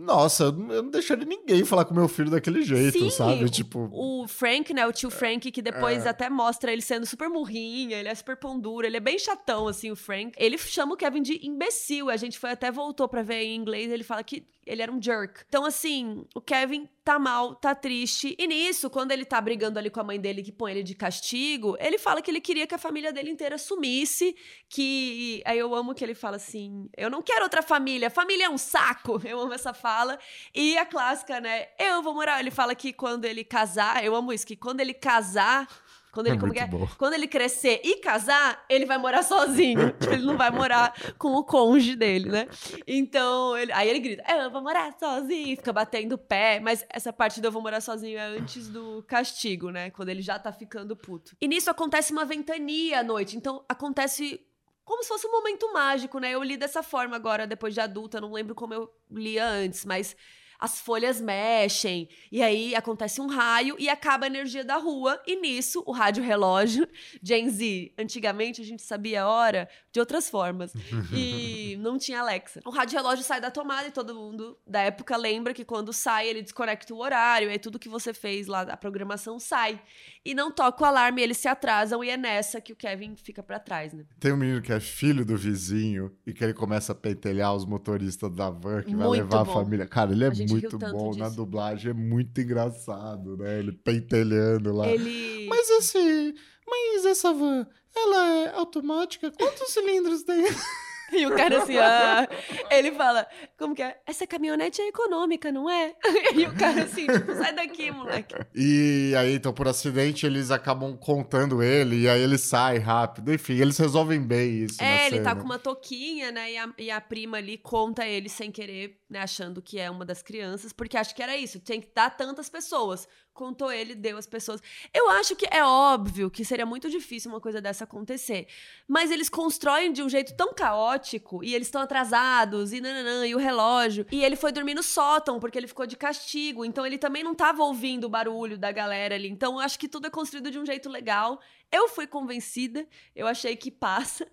[0.00, 3.48] nossa, eu não deixaria ninguém falar com meu filho daquele jeito, Sim, sabe?
[3.50, 4.86] Tipo, O Frank, né?
[4.86, 6.08] O tio Frank, que depois É.
[6.08, 9.68] até mostra ele sendo super murrinha, ele é super pão duro, ele é bem chatão,
[9.68, 10.32] assim, o Frank.
[10.38, 12.08] Ele chama o Kevin de imbecil.
[12.10, 15.00] A gente foi até voltou pra ver em inglês, ele fala que ele era um
[15.02, 15.42] jerk.
[15.48, 18.36] Então, assim, o Kevin tá mal, tá triste.
[18.38, 20.94] E nisso, quando ele tá brigando ali com a mãe dele, que põe ele de
[20.94, 24.36] castigo, ele fala que ele queria que a família dele inteira sumisse.
[24.68, 25.42] Que.
[25.44, 28.58] Aí eu amo que ele fala assim: eu não quero outra família, família é um
[28.58, 29.20] saco.
[29.30, 30.18] Eu amo essa fala.
[30.54, 31.68] E a clássica, né?
[31.78, 32.40] Eu vou morar.
[32.40, 35.68] Ele fala que quando ele casar, eu amo isso, que quando ele casar
[36.12, 36.68] quando ele, é, é?
[36.98, 39.94] Quando ele crescer e casar, ele vai morar sozinho.
[40.10, 42.48] ele não vai morar com o cônjuge dele, né?
[42.86, 45.56] Então, ele, aí ele grita: Eu vou morar sozinho.
[45.56, 46.58] Fica batendo pé.
[46.60, 49.90] Mas essa parte do eu vou morar sozinho é antes do castigo, né?
[49.90, 51.36] Quando ele já tá ficando puto.
[51.40, 53.36] E nisso acontece uma ventania à noite.
[53.36, 54.40] Então, acontece
[54.84, 56.32] como se fosse um momento mágico, né?
[56.32, 58.20] Eu li dessa forma agora, depois de adulta.
[58.20, 60.16] Não lembro como eu lia antes, mas
[60.60, 65.36] as folhas mexem, e aí acontece um raio e acaba a energia da rua, e
[65.36, 66.86] nisso o rádio relógio,
[67.22, 70.72] Gen Z, antigamente a gente sabia a hora de outras formas,
[71.12, 72.60] e não tinha Alexa.
[72.64, 76.28] O rádio relógio sai da tomada e todo mundo da época lembra que quando sai
[76.28, 79.80] ele desconecta o horário, e aí tudo que você fez lá, a programação sai.
[80.24, 83.42] E não toca o alarme, eles se atrasam, e é nessa que o Kevin fica
[83.42, 84.04] para trás, né?
[84.18, 87.64] Tem um menino que é filho do vizinho e que ele começa a pentelhar os
[87.64, 89.50] motoristas da van que Muito vai levar bom.
[89.50, 89.86] a família.
[89.86, 93.58] Cara, ele é muito bom na dublagem, é muito engraçado, né?
[93.58, 94.86] Ele pentelhando lá.
[94.88, 95.46] Ele...
[95.48, 96.34] Mas esse.
[96.68, 99.30] Mas essa van, ela é automática?
[99.30, 100.44] Quantos cilindros tem?
[101.12, 102.28] E o cara assim, ah,
[102.70, 103.26] ele fala,
[103.58, 104.00] como que é?
[104.06, 105.94] Essa caminhonete é econômica, não é?
[106.34, 108.34] E o cara assim, tipo, sai daqui, moleque.
[108.54, 113.32] E aí, então, por acidente, eles acabam contando ele, e aí ele sai rápido.
[113.32, 114.80] Enfim, eles resolvem bem isso.
[114.80, 115.34] É, ele tá cena.
[115.34, 116.52] tá com uma toquinha, né?
[116.52, 119.20] E a, e a prima ali conta ele sem querer, né?
[119.20, 122.48] Achando que é uma das crianças, porque acho que era isso, tem que dar tantas
[122.48, 124.62] pessoas contou ele, deu as pessoas.
[124.92, 128.46] Eu acho que é óbvio que seria muito difícil uma coisa dessa acontecer.
[128.86, 133.34] Mas eles constroem de um jeito tão caótico e eles estão atrasados e nananã, e
[133.34, 134.06] o relógio.
[134.10, 136.64] E ele foi dormir no sótão porque ele ficou de castigo.
[136.64, 139.28] Então ele também não estava ouvindo o barulho da galera ali.
[139.28, 141.40] Então acho que tudo é construído de um jeito legal.
[141.72, 144.26] Eu fui convencida, eu achei que passa.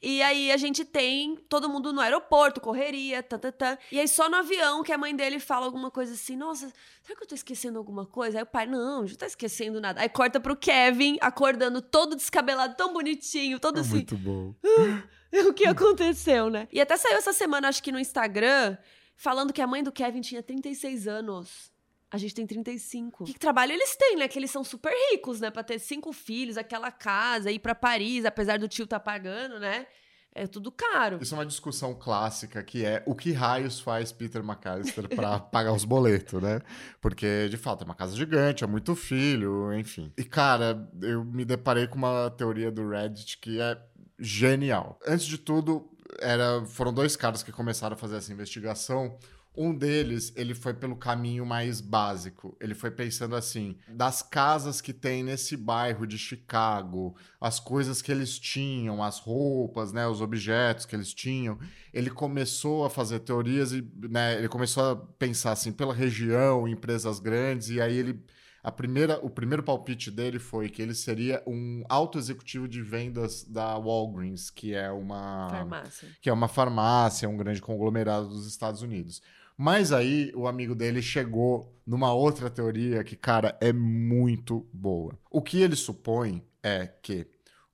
[0.00, 3.78] E aí a gente tem todo mundo no aeroporto, correria, tá, tá, tá.
[3.90, 7.16] E aí só no avião que a mãe dele fala alguma coisa assim, nossa, será
[7.16, 8.38] que eu tô esquecendo alguma coisa?
[8.38, 10.00] Aí o pai, não, não tá esquecendo nada.
[10.00, 13.94] Aí corta pro Kevin, acordando todo descabelado, tão bonitinho, todo é assim.
[13.94, 14.54] Muito bom.
[15.48, 16.68] o que aconteceu, né?
[16.72, 18.76] E até saiu essa semana, acho que no Instagram,
[19.16, 21.72] falando que a mãe do Kevin tinha 36 anos.
[22.10, 23.24] A gente tem 35.
[23.24, 24.28] Que trabalho eles têm, né?
[24.28, 25.50] Que eles são super ricos, né?
[25.50, 29.86] Pra ter cinco filhos, aquela casa, ir para Paris, apesar do tio tá pagando, né?
[30.34, 31.18] É tudo caro.
[31.20, 35.72] Isso é uma discussão clássica que é o que raios faz Peter McAllister para pagar
[35.72, 36.60] os boletos, né?
[37.00, 40.12] Porque, de fato, é uma casa gigante, é muito filho, enfim.
[40.16, 43.76] E, cara, eu me deparei com uma teoria do Reddit que é
[44.18, 44.98] genial.
[45.06, 45.90] Antes de tudo,
[46.20, 49.18] era, foram dois caras que começaram a fazer essa investigação.
[49.60, 52.56] Um deles, ele foi pelo caminho mais básico.
[52.60, 58.12] Ele foi pensando assim, das casas que tem nesse bairro de Chicago, as coisas que
[58.12, 61.58] eles tinham, as roupas, né, os objetos que eles tinham.
[61.92, 67.18] Ele começou a fazer teorias e, né, ele começou a pensar assim pela região, empresas
[67.18, 68.22] grandes e aí ele
[68.62, 73.44] a primeira, o primeiro palpite dele foi que ele seria um alto executivo de vendas
[73.44, 78.82] da Walgreens, que é uma farmácia, que é uma farmácia, um grande conglomerado dos Estados
[78.82, 79.22] Unidos.
[79.60, 85.18] Mas aí o amigo dele chegou numa outra teoria que, cara, é muito boa.
[85.28, 87.26] O que ele supõe é que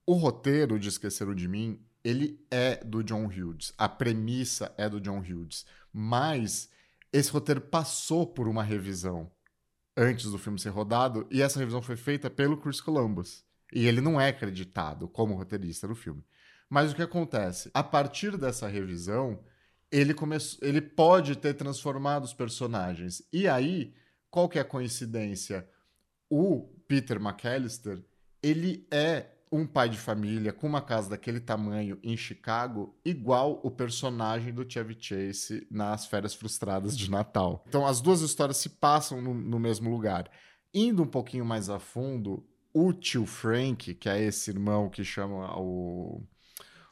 [0.07, 3.75] o roteiro de Esqueceram de Mim, ele é do John Hughes.
[3.77, 5.66] A premissa é do John Hughes.
[5.92, 6.70] Mas
[7.12, 9.31] esse roteiro passou por uma revisão
[9.94, 13.44] antes do filme ser rodado e essa revisão foi feita pelo Chris Columbus.
[13.75, 16.25] E ele não é acreditado como roteirista do filme.
[16.70, 17.70] Mas o que acontece?
[17.75, 19.38] A partir dessa revisão,
[19.94, 23.22] ele, começou, ele pode ter transformado os personagens.
[23.33, 23.94] E aí,
[24.28, 25.68] qual que é a coincidência?
[26.28, 28.04] O Peter McAllister,
[28.42, 33.70] ele é um pai de família com uma casa daquele tamanho em Chicago, igual o
[33.70, 37.64] personagem do Chevy Chase nas Férias Frustradas de Natal.
[37.68, 40.28] Então, as duas histórias se passam no, no mesmo lugar.
[40.74, 45.57] Indo um pouquinho mais a fundo, o tio Frank, que é esse irmão que chama
[45.57, 46.20] o,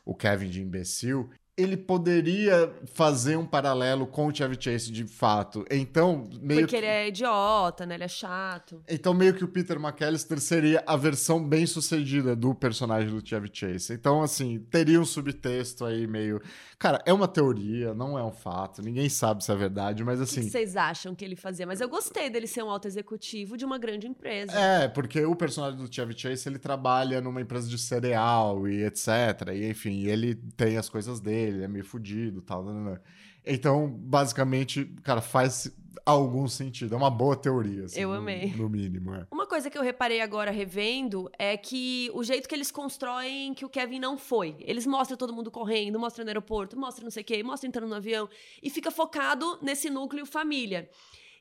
[0.05, 5.65] o Kevin de imbecil, ele poderia fazer um paralelo com o Chevy Chase de fato.
[5.71, 6.77] Então, meio Porque que...
[6.77, 7.95] ele é idiota, né?
[7.95, 8.83] Ele é chato.
[8.89, 13.51] Então, meio que o Peter McAllister seria a versão bem sucedida do personagem do Chevy
[13.53, 13.93] Chase.
[13.93, 16.41] Então, assim, teria um subtexto aí meio.
[16.79, 18.81] Cara, é uma teoria, não é um fato.
[18.81, 20.41] Ninguém sabe se é verdade, mas assim.
[20.41, 21.67] O que vocês acham que ele fazia?
[21.67, 24.59] Mas eu gostei dele ser um alto executivo de uma grande empresa.
[24.59, 29.09] É, porque o personagem do Chevy Chase ele trabalha numa empresa de cereal e etc.
[29.55, 32.65] E enfim, ele tem as coisas dele ele é meio fudido e tal.
[32.65, 32.99] Não, não, não.
[33.45, 35.71] Então, basicamente, cara, faz
[36.07, 36.95] algum sentido.
[36.95, 37.85] É uma boa teoria.
[37.85, 38.53] Assim, Eu no- amei.
[38.57, 39.27] No mínimo, é.
[39.31, 43.65] Uma coisa que eu reparei agora revendo é que o jeito que eles constroem que
[43.65, 44.57] o Kevin não foi.
[44.61, 47.89] Eles mostram todo mundo correndo, mostram no aeroporto, mostram não sei o quê, mostram entrando
[47.91, 48.29] no avião
[48.63, 50.89] e fica focado nesse núcleo família.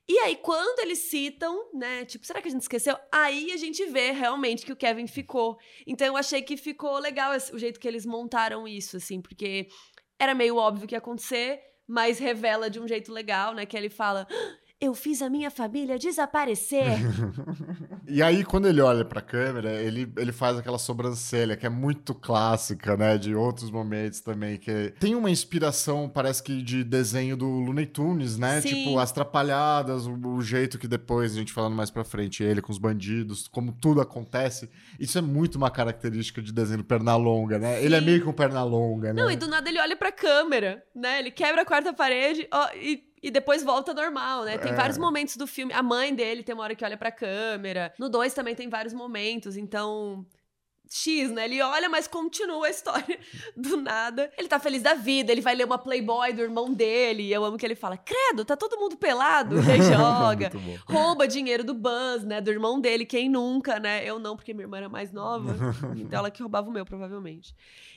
[0.10, 2.98] E aí, quando eles citam, né, tipo, será que a gente esqueceu?
[3.12, 5.58] Aí a gente vê realmente que o Kevin ficou.
[5.88, 9.68] Então eu achei que ficou legal esse- o jeito que eles montaram isso, assim, porque
[10.22, 13.90] era meio óbvio que ia acontecer, mas revela de um jeito legal, né, que ele
[13.90, 14.28] fala.
[14.30, 16.86] "Ah, Eu fiz a minha família desaparecer.
[18.08, 22.14] E aí, quando ele olha pra câmera, ele, ele faz aquela sobrancelha que é muito
[22.14, 23.18] clássica, né?
[23.18, 24.58] De outros momentos também.
[24.58, 28.60] que Tem uma inspiração, parece que de desenho do Looney Tunes, né?
[28.60, 28.70] Sim.
[28.70, 32.62] Tipo, as trapalhadas, o, o jeito que depois, a gente falando mais pra frente, ele
[32.62, 34.70] com os bandidos, como tudo acontece.
[35.00, 37.82] Isso é muito uma característica de desenho do Pernalonga, né?
[37.82, 38.06] Ele é Sim.
[38.06, 39.22] meio que um Pernalonga, né?
[39.22, 41.20] Não, e do nada ele olha pra câmera, né?
[41.20, 44.58] Ele quebra a quarta parede ó, e, e depois volta normal, né?
[44.58, 44.76] Tem É.
[44.76, 45.72] vários momentos do filme.
[45.74, 47.94] A mãe dele tem uma hora que olha pra câmera.
[48.00, 50.26] No 2 também tem vários momentos, então.
[50.94, 51.46] X, né?
[51.46, 53.18] Ele olha, mas continua a história
[53.56, 54.30] do nada.
[54.38, 57.24] Ele tá feliz da vida, ele vai ler uma Playboy do irmão dele.
[57.24, 59.56] E eu amo que ele fala: Credo, tá todo mundo pelado?
[59.64, 60.52] E aí joga.
[60.86, 62.42] Rouba dinheiro do Buzz, né?
[62.42, 64.04] Do irmão dele, quem nunca, né?
[64.04, 65.56] Eu não, porque minha irmã era mais nova.
[65.96, 67.56] então ela que roubava o meu, provavelmente.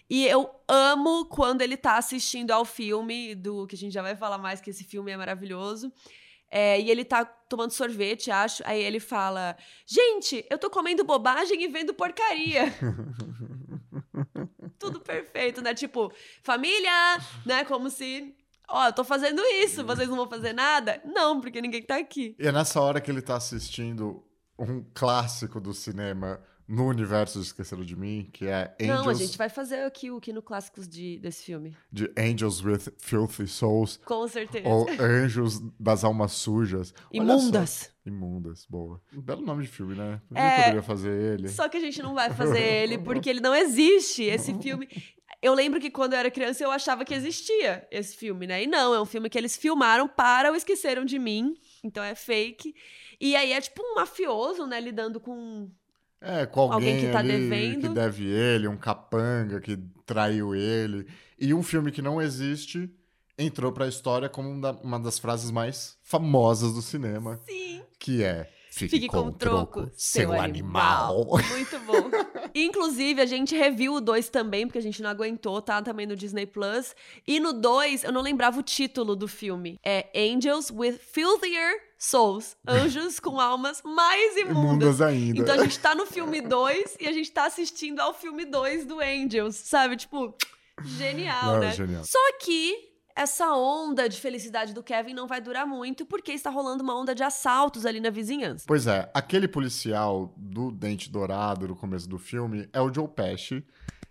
[0.08, 4.14] E eu amo quando ele tá assistindo ao filme, do que a gente já vai
[4.14, 5.92] falar mais, que esse filme é maravilhoso.
[6.50, 8.62] É, e ele tá tomando sorvete, acho.
[8.66, 12.66] Aí ele fala: Gente, eu tô comendo bobagem e vendo porcaria.
[14.78, 15.74] Tudo perfeito, né?
[15.74, 16.12] Tipo,
[16.42, 17.64] família, né?
[17.64, 18.34] Como se.
[18.68, 21.00] Ó, eu tô fazendo isso, vocês não vão fazer nada?
[21.04, 22.34] Não, porque ninguém tá aqui.
[22.38, 24.24] E é nessa hora que ele tá assistindo
[24.58, 29.14] um clássico do cinema no universo de Esqueceram de Mim, que é Angels, Não, a
[29.14, 31.76] gente vai fazer aqui o que no clássicos de, desse filme.
[31.92, 34.68] de Angels with Filthy Souls, Com certeza.
[34.68, 36.94] ou Anjos das Almas Sujas.
[37.12, 37.92] Imundas.
[38.06, 39.00] Imundas, boa.
[39.14, 40.20] Um belo nome de filme, né?
[40.30, 40.56] Eu É.
[40.60, 41.48] poderia fazer ele.
[41.48, 44.22] Só que a gente não vai fazer ele porque ele não existe.
[44.24, 44.88] Esse filme.
[45.42, 48.62] Eu lembro que quando eu era criança eu achava que existia esse filme, né?
[48.62, 51.54] E não, é um filme que eles filmaram para o Esqueceram de Mim.
[51.82, 52.74] Então é fake.
[53.20, 54.80] E aí é tipo um mafioso, né?
[54.80, 55.70] Lidando com.
[56.24, 57.80] É, com alguém, Alguém que tá devendo.
[57.82, 61.06] que deve ele, um capanga que traiu ele.
[61.38, 62.90] E um filme que não existe
[63.36, 67.82] entrou pra história como um uma das frases mais famosas do cinema, Sim.
[67.98, 71.26] que é Fique, Fique com o troco, seu animal.
[71.50, 72.10] Muito bom.
[72.54, 75.82] Inclusive, a gente reviu o 2 também, porque a gente não aguentou, tá?
[75.82, 76.94] Também no Disney Plus.
[77.26, 79.78] E no 2, eu não lembrava o título do filme.
[79.84, 82.56] É Angels with Filthier Souls.
[82.66, 85.00] Anjos com almas mais imundas.
[85.00, 85.40] Ainda.
[85.40, 88.86] Então a gente tá no filme 2 e a gente tá assistindo ao filme 2
[88.86, 89.96] do Angels, sabe?
[89.96, 90.34] Tipo,
[90.82, 91.72] genial, Não, né?
[91.72, 92.04] genial.
[92.04, 96.82] Só que essa onda de felicidade do Kevin não vai durar muito, porque está rolando
[96.82, 98.64] uma onda de assaltos ali na vizinhança.
[98.66, 103.64] Pois é, aquele policial do Dente Dourado no começo do filme é o Joe Pesci,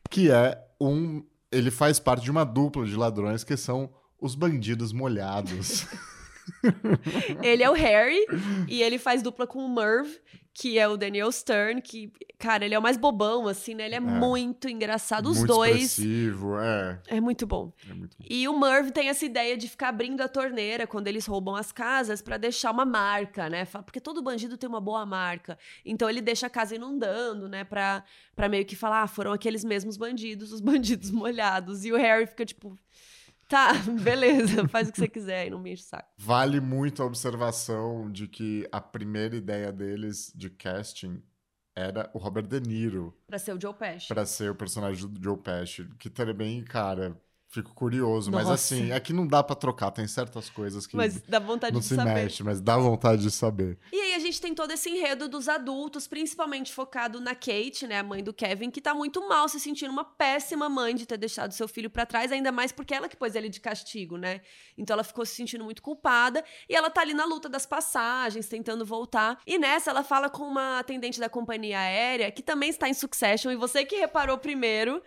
[0.09, 1.23] que é um.
[1.51, 5.85] Ele faz parte de uma dupla de ladrões que são os bandidos molhados.
[7.41, 8.25] Ele é o Harry
[8.67, 10.07] e ele faz dupla com o Merv,
[10.53, 13.85] que é o Daniel Stern, que, cara, ele é o mais bobão, assim, né?
[13.85, 15.27] Ele é, muito engraçado.
[15.27, 15.97] Os muito dois.
[15.97, 17.01] expressivo, é.
[17.07, 17.73] É muito bom.
[17.89, 18.25] é muito bom.
[18.29, 21.71] E o Merv tem essa ideia de ficar abrindo a torneira quando eles roubam as
[21.71, 23.65] casas pra deixar uma marca, né?
[23.65, 25.57] Porque todo bandido tem uma boa marca.
[25.83, 27.63] Então ele deixa a casa inundando, né?
[27.63, 28.03] Pra,
[28.35, 31.83] pra meio que falar, ah, foram aqueles mesmos bandidos, os bandidos molhados.
[31.83, 32.77] E o Harry fica tipo,
[33.53, 36.09] tá, beleza, faz o que você quiser e não me enche o saco.
[36.17, 41.21] Vale muito a observação de que a primeira ideia deles de casting
[41.75, 44.07] era o Robert De Niro Pra ser o Joe Pesci.
[44.07, 47.15] pra ser o personagem do Joe Pesci, que também, cara,
[47.53, 48.53] fico curioso, mas Nossa.
[48.55, 51.81] assim, é que não dá pra trocar, tem certas coisas que Mas dá vontade não
[51.81, 52.13] de se saber.
[52.15, 53.77] mexe, mas dá vontade de saber.
[53.91, 57.99] E aí a gente tem todo esse enredo dos adultos, principalmente focado na Kate, né,
[57.99, 61.15] a mãe do Kevin, que tá muito mal, se sentindo uma péssima mãe de ter
[61.17, 64.41] deixado seu filho pra trás, ainda mais porque ela que pôs ele de castigo, né?
[64.75, 68.47] Então ela ficou se sentindo muito culpada e ela tá ali na luta das passagens,
[68.47, 69.39] tentando voltar.
[69.45, 73.51] E nessa ela fala com uma atendente da companhia aérea que também está em Succession
[73.51, 75.03] e você que reparou primeiro.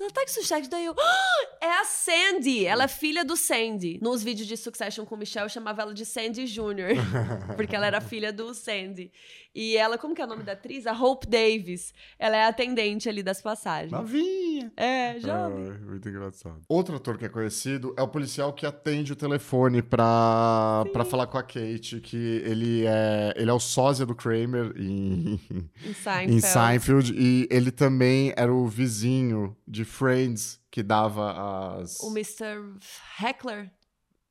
[0.00, 3.98] Ela tá em Succession, daí eu, "Ah, é a Sandy, ela é filha do Sandy.
[4.02, 6.94] Nos vídeos de Succession com o Michelle eu chamava ela de Sandy Jr.
[7.56, 9.10] porque ela era filha do Sandy.
[9.54, 10.86] E ela, como que é o nome da atriz?
[10.86, 11.92] A Hope Davis.
[12.18, 13.92] Ela é a atendente ali das passagens.
[13.92, 14.44] Novinha!
[14.54, 14.72] jovenzinha.
[14.76, 15.70] É, jovem.
[15.70, 16.60] Ah, muito engraçado.
[16.68, 21.26] Outro ator que é conhecido é o policial que atende o telefone pra, pra falar
[21.26, 25.40] com a Kate, que ele é, ele é o sósia do Kramer em,
[25.84, 26.32] Em Seinfeld.
[26.34, 32.00] em Seinfeld, e ele também era o vizinho de Friends que dava as...
[32.00, 32.76] O Mr.
[33.16, 33.70] Heckler.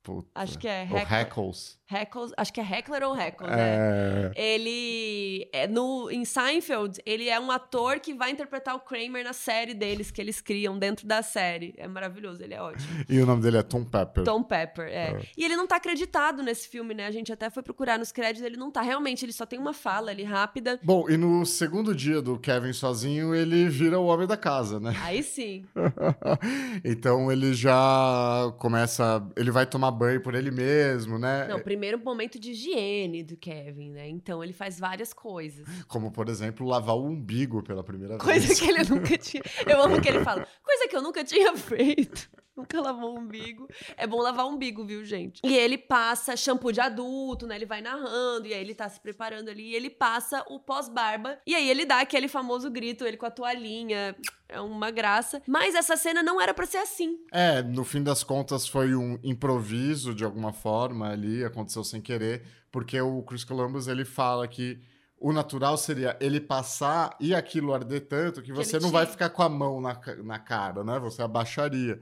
[0.04, 1.12] Puta, Acho que é Heckler.
[1.12, 1.78] Heckles.
[1.90, 2.32] Heckles.
[2.36, 4.32] Acho que é Heckler ou Heckles, né?
[4.34, 4.54] É...
[4.54, 9.32] Ele é no em Seinfeld, ele é um ator que vai interpretar o Kramer na
[9.32, 11.72] série deles que eles criam dentro da série.
[11.78, 12.86] É maravilhoso, ele é ótimo.
[13.08, 14.24] E o nome dele é Tom Pepper.
[14.24, 15.22] Tom Pepper, é.
[15.38, 17.06] E ele não tá acreditado nesse filme, né?
[17.06, 18.82] A gente até foi procurar nos créditos, ele não tá.
[18.82, 20.78] Realmente, ele só tem uma fala ali rápida.
[20.82, 24.94] Bom, e no segundo dia do Kevin sozinho, ele vira o homem da casa, né?
[25.02, 25.64] Aí sim.
[26.84, 29.26] então ele já começa.
[29.34, 31.46] Ele vai tomar banho por ele mesmo, né?
[31.48, 34.08] Não, primeiro momento de higiene do Kevin, né?
[34.08, 35.66] Então ele faz várias coisas.
[35.86, 38.60] Como, por exemplo, lavar o umbigo pela primeira Coisa vez.
[38.60, 39.42] que ele nunca tinha.
[39.66, 40.46] Eu amo que ele fala.
[40.62, 42.28] Coisa que eu nunca tinha feito.
[42.56, 43.68] Nunca lavou o umbigo.
[43.96, 45.40] É bom lavar o umbigo, viu, gente?
[45.44, 47.56] E ele passa shampoo de adulto, né?
[47.56, 51.38] Ele vai narrando, e aí ele tá se preparando ali, e ele passa o pós-barba.
[51.46, 54.16] E aí ele dá aquele famoso grito, ele com a toalhinha.
[54.48, 55.42] É uma graça.
[55.48, 57.18] Mas essa cena não era pra ser assim.
[57.32, 62.42] É, no fim das contas foi um improviso de alguma forma ali, aconteceu sem querer,
[62.70, 64.78] porque o Chris Columbus ele fala que
[65.18, 69.30] o natural seria ele passar e aquilo arder tanto que você ele não vai ficar
[69.30, 70.98] com a mão na, na cara, né?
[70.98, 72.00] Você abaixaria.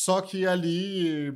[0.00, 1.34] Só que ali,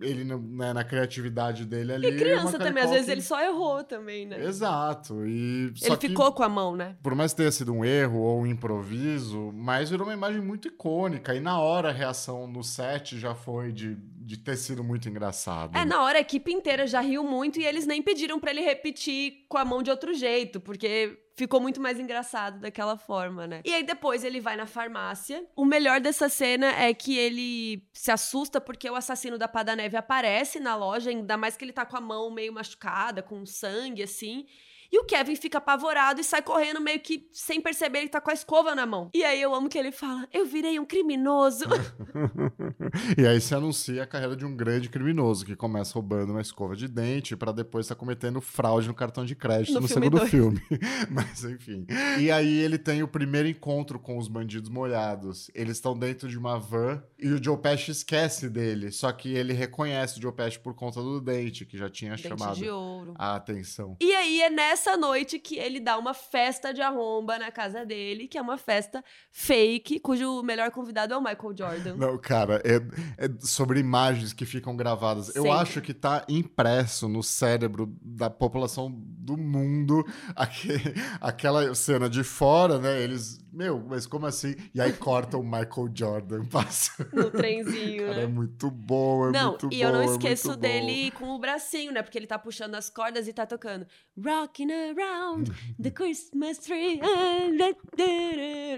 [0.00, 2.08] ele né, na criatividade dele ali.
[2.08, 4.44] E criança uma também, às vezes ele só errou também, né?
[4.44, 5.24] Exato.
[5.24, 6.96] E Ele que- ficou com a mão, né?
[7.00, 10.66] por mais que tenha sido um erro ou um improviso, mas virou uma imagem muito
[10.66, 11.32] icônica.
[11.32, 15.78] E na hora a reação no set já foi de, de ter sido muito engraçado.
[15.78, 18.62] É, na hora a equipe inteira já riu muito e eles nem pediram pra ele
[18.62, 23.60] repetir com a mão de outro jeito, porque ficou muito mais engraçado daquela forma, né?
[23.64, 25.44] E aí depois ele vai na farmácia.
[25.56, 29.96] O melhor dessa cena é que ele se assusta porque o assassino da Pada Neve
[29.96, 34.02] aparece na loja, ainda mais que ele tá com a mão meio machucada, com sangue
[34.02, 34.46] assim.
[34.92, 38.30] E o Kevin fica apavorado e sai correndo meio que sem perceber ele tá com
[38.30, 39.10] a escova na mão.
[39.14, 41.64] E aí eu amo que ele fala: "Eu virei um criminoso".
[43.16, 46.76] e aí se anuncia a carreira de um grande criminoso que começa roubando uma escova
[46.76, 50.18] de dente pra depois estar cometendo fraude no cartão de crédito No no, filme segundo
[50.18, 50.30] dois.
[50.30, 50.60] filme.
[51.10, 51.86] Mas enfim.
[52.18, 55.50] E aí ele tem o primeiro encontro com os bandidos molhados.
[55.54, 58.90] Eles estão dentro de uma van e o Joe Pesci esquece dele.
[58.90, 62.28] Só que ele reconhece o Joe Pesci por conta do dente, que já tinha Dente
[62.28, 63.14] chamado de ouro.
[63.16, 63.96] a atenção.
[64.00, 68.28] E aí é nessa noite que ele dá uma festa de arromba na casa dele,
[68.28, 71.96] que é uma festa fake, cujo melhor convidado é o Michael Jordan.
[71.96, 72.76] Não, cara, é,
[73.24, 75.28] é sobre imagens que ficam gravadas.
[75.34, 75.58] Eu Sempre.
[75.58, 80.04] acho que tá impresso no cérebro da população do mundo
[80.36, 83.00] aque- aquela cena de fora, né?
[83.00, 84.54] Eles, meu, mas como assim?
[84.74, 87.06] E aí corta o Michael Jordan, passa.
[87.12, 88.26] No trenzinho, Cara, é né?
[88.26, 89.74] muito bom, é não, muito bom.
[89.74, 90.56] e eu não é esqueço bom.
[90.56, 92.02] dele com o bracinho, né?
[92.02, 93.86] Porque ele tá puxando as cordas e tá tocando
[94.18, 95.50] Rocking around
[95.82, 97.00] the Christmas tree.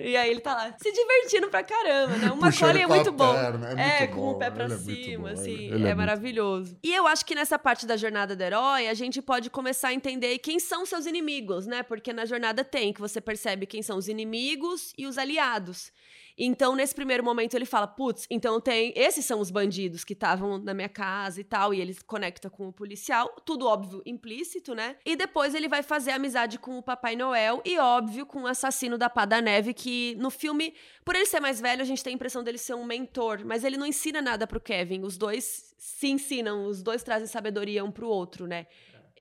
[0.03, 2.29] E aí ele tá lá se divertindo pra caramba, né?
[2.31, 3.33] Puxando Macaulay é com muito bom.
[3.35, 5.51] perna, é É, muito com bom, o pé pra é cima, bom, assim.
[5.53, 6.77] ele- é é muito maravilhoso.
[6.83, 9.95] E eu acho que nessa parte da jornada do herói, a gente pode começar a
[9.95, 11.83] entender quem são seus inimigos, né?
[11.83, 15.91] Porque na jornada tem que você percebe quem são os inimigos e os aliados.
[16.37, 18.93] Então, nesse primeiro momento, ele fala: putz, então tem.
[18.97, 21.73] Esses são os bandidos que estavam na minha casa e tal.
[21.73, 23.29] E ele conecta com o policial.
[23.45, 24.97] Tudo óbvio, implícito, né?
[25.05, 28.99] E depois ele vai fazer amizade com o Papai Noel e, óbvio, com o assassino
[28.99, 30.75] da Pá da Neve, que no filme,
[31.05, 33.63] por ele ser mais velho, a gente tem a impressão dele ser um mentor, mas
[33.65, 35.03] ele não ensina nada pro Kevin.
[35.03, 38.67] Os dois se ensinam, os dois trazem sabedoria um pro outro, né?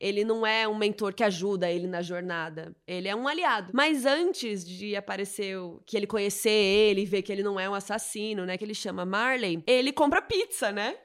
[0.04, 2.76] Ele não é um mentor que ajuda ele na jornada.
[2.86, 3.72] Ele é um aliado.
[3.74, 7.74] Mas antes de aparecer, o- que ele conhecer ele, ver que ele não é um
[7.74, 8.58] assassino, né?
[8.58, 10.96] Que ele chama Marley, ele compra pizza, né?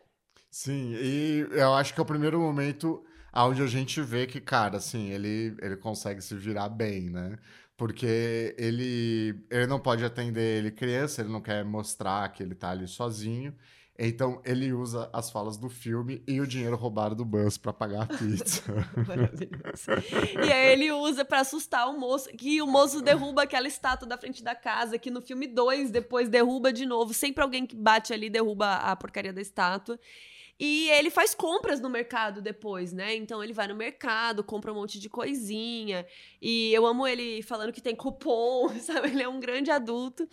[0.51, 4.79] Sim, e eu acho que é o primeiro momento onde a gente vê que, cara,
[4.79, 7.39] assim, ele, ele consegue se virar bem, né?
[7.77, 12.71] Porque ele, ele não pode atender ele criança, ele não quer mostrar que ele tá
[12.71, 13.55] ali sozinho.
[13.99, 18.03] Então ele usa as falas do filme e o dinheiro roubado do Buzz pra pagar
[18.03, 18.63] a pizza.
[18.95, 19.91] Maravilhoso.
[20.47, 24.17] E aí ele usa pra assustar o moço, que o moço derruba aquela estátua da
[24.17, 27.13] frente da casa, que no filme 2 depois derruba de novo.
[27.13, 29.99] Sempre alguém que bate ali derruba a porcaria da estátua.
[30.59, 33.15] E ele faz compras no mercado depois, né?
[33.15, 36.05] Então ele vai no mercado, compra um monte de coisinha.
[36.43, 39.09] E eu amo ele falando que tem cupom, sabe?
[39.09, 40.29] Ele é um grande adulto.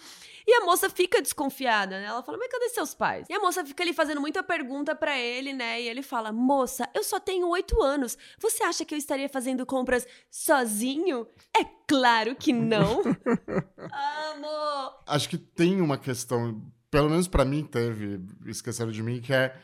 [0.47, 2.05] E a moça fica desconfiada, né?
[2.05, 3.28] Ela fala: Mas cadê seus pais?
[3.30, 5.82] E a moça fica ali fazendo muita pergunta pra ele, né?
[5.82, 8.17] E ele fala: Moça, eu só tenho oito anos.
[8.39, 11.28] Você acha que eu estaria fazendo compras sozinho?
[11.55, 13.01] É claro que não.
[14.34, 14.95] Amo!
[15.07, 19.55] acho que tem uma questão, pelo menos para mim teve, esqueceram de mim, que é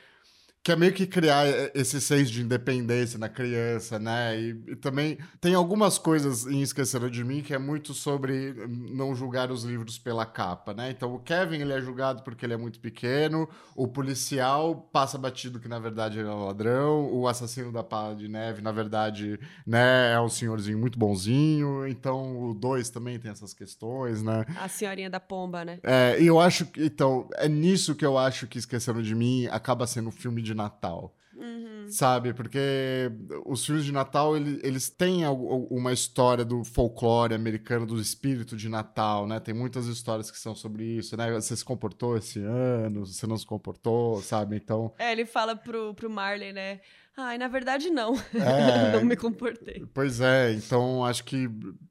[0.64, 4.40] que é meio que criar esse senso de independência na criança, né?
[4.40, 9.16] E, e, também tem algumas coisas em Esqueceram de Mim que é muito sobre não
[9.16, 10.92] julgar os livros pela capa, né?
[10.92, 15.60] Então o Kevin ele é julgado porque ele é muito pequeno, o policial passa batido
[15.60, 19.40] que na verdade ele é um ladrão, o assassino da pá de neve na verdade,
[19.66, 24.46] né, é um senhorzinho muito bonzinho, então o 2 também tem essas questões, né?
[24.60, 25.80] A senhorinha da pomba, né?
[25.84, 29.48] É, e eu acho que, então, é nisso que eu acho que Esqueceram de Mim
[29.48, 31.16] acaba sendo um filme de de Natal.
[31.36, 31.88] Uhum.
[31.90, 32.34] Sabe?
[32.34, 33.10] Porque
[33.46, 38.70] os filmes de Natal, ele, eles têm uma história do folclore americano, do espírito de
[38.70, 39.40] Natal, né?
[39.40, 41.32] Tem muitas histórias que são sobre isso, né?
[41.32, 44.56] Você se comportou esse ano, você não se comportou, sabe?
[44.56, 44.94] Então...
[45.00, 46.82] É, ele fala pro, pro Marley, né?
[47.16, 48.14] Ai, na verdade, não.
[48.34, 49.86] É, não me comportei.
[49.94, 51.48] Pois é, então acho que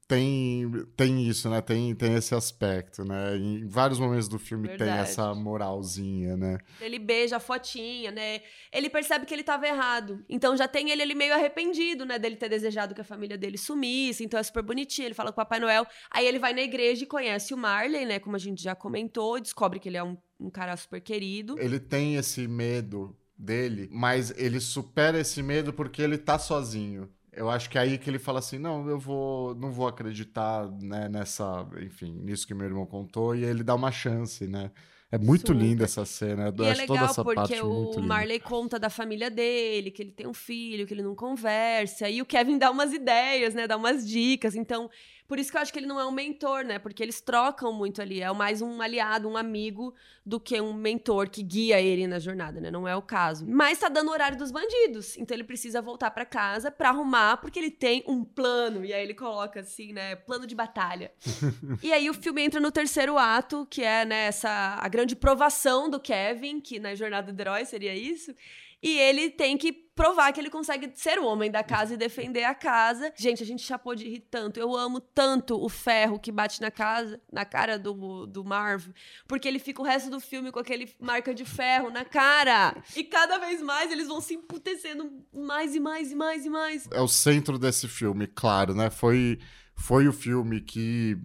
[0.09, 1.61] tem, tem isso, né?
[1.61, 3.37] Tem, tem esse aspecto, né?
[3.37, 4.91] Em vários momentos do filme verdade.
[4.91, 6.59] tem essa moralzinha, né?
[6.81, 8.41] Ele beija a fotinha, né?
[8.73, 10.25] Ele percebe que ele estava errado.
[10.29, 12.19] Então já tem ele ali meio arrependido, né?
[12.19, 14.25] Dele ter desejado que a família dele sumisse.
[14.25, 15.07] Então é super bonitinho.
[15.07, 15.87] Ele fala com o Papai Noel.
[16.11, 18.19] Aí ele vai na igreja e conhece o Marley, né?
[18.19, 19.39] Como a gente já comentou.
[19.39, 21.57] Descobre que ele é um, um cara super querido.
[21.59, 27.09] Ele tem esse medo dele, mas ele supera esse medo porque ele tá sozinho.
[27.33, 30.69] Eu acho que é aí que ele fala assim, não, eu vou, não vou acreditar
[30.83, 34.71] né, nessa, enfim, nisso que meu irmão contou e ele dá uma chance, né?
[35.13, 35.61] É muito Super.
[35.61, 36.55] linda essa cena.
[36.57, 40.35] Eu e é legal porque o Marley conta da família dele, que ele tem um
[40.35, 42.09] filho, que ele não conversa.
[42.09, 43.67] E o Kevin dá umas ideias, né?
[43.67, 44.55] Dá umas dicas.
[44.55, 44.89] Então,
[45.31, 46.81] por isso que eu acho que ele não é um mentor, né?
[46.81, 48.21] Porque eles trocam muito ali.
[48.21, 49.95] É mais um aliado, um amigo,
[50.27, 52.69] do que um mentor que guia ele na jornada, né?
[52.69, 53.47] Não é o caso.
[53.47, 55.17] Mas tá dando o horário dos bandidos.
[55.17, 58.85] Então ele precisa voltar para casa para arrumar, porque ele tem um plano.
[58.85, 60.17] E aí ele coloca assim, né?
[60.17, 61.13] Plano de batalha.
[61.81, 65.89] e aí o filme entra no terceiro ato, que é, né, essa, a grande provação
[65.89, 68.35] do Kevin, que na jornada do herói seria isso.
[68.83, 72.45] E ele tem que provar que ele consegue ser o homem da casa e defender
[72.45, 73.13] a casa.
[73.15, 74.59] Gente, a gente chapou de rir tanto.
[74.59, 78.89] Eu amo tanto o ferro que bate na casa, na cara do, do Marv,
[79.29, 82.83] porque ele fica o resto do filme com aquele marca de ferro na cara.
[82.97, 86.89] E cada vez mais eles vão se emputecendo mais e mais e mais e mais.
[86.91, 88.89] É o centro desse filme, claro, né?
[88.89, 89.39] Foi
[89.81, 91.17] foi o filme que,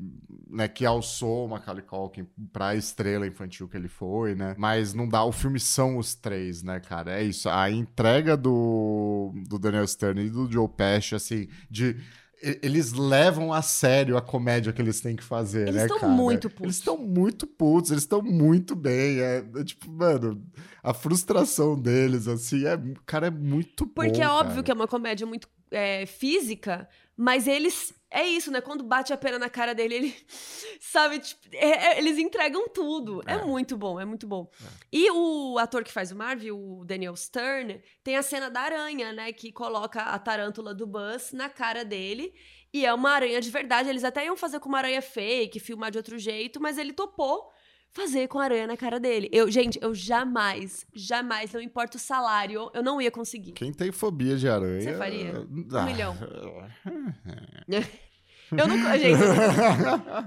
[0.49, 4.55] né, que alçou o Macaulay Culkin pra estrela infantil que ele foi, né?
[4.57, 7.19] Mas não dá, o filme são os três, né, cara?
[7.19, 11.97] É isso, a entrega do, do Daniel Stern e do Joe Pesci, assim, de
[12.41, 16.07] eles levam a sério a comédia que eles têm que fazer, eles né, cara?
[16.07, 16.63] Muito putos.
[16.63, 19.19] Eles estão muito putos, eles estão muito bem.
[19.19, 20.41] É, é, tipo, mano,
[20.81, 24.63] a frustração deles, assim, é, cara, é muito Porque é óbvio cara.
[24.63, 26.87] que é uma comédia muito é, física,
[27.17, 28.61] mas eles é isso, né?
[28.61, 30.16] Quando bate a pena na cara dele, ele.
[30.80, 31.20] Sabe?
[31.20, 33.22] Tipo, é, é, eles entregam tudo.
[33.28, 33.34] É.
[33.34, 33.43] é.
[33.43, 34.49] muito bom, é muito bom.
[34.61, 34.68] É.
[34.91, 39.11] E o ator que faz o Marvel, o Daniel Stern, tem a cena da aranha,
[39.11, 39.34] né?
[39.34, 42.34] Que coloca a tarântula do Buzz na cara dele.
[42.74, 43.89] E é uma aranha de verdade.
[43.89, 47.51] Eles até iam fazer com uma aranha fake, filmar de outro jeito, mas ele topou
[47.95, 49.29] fazer com aranha na cara dele.
[49.31, 53.53] Eu, gente, eu jamais, jamais, não importa o salário, eu não ia conseguir.
[53.53, 54.81] Quem tem fobia de aranha.
[54.81, 55.33] Você faria?
[55.71, 55.81] Ah.
[55.81, 56.17] Um milhão.
[58.51, 59.19] Eu não, gente,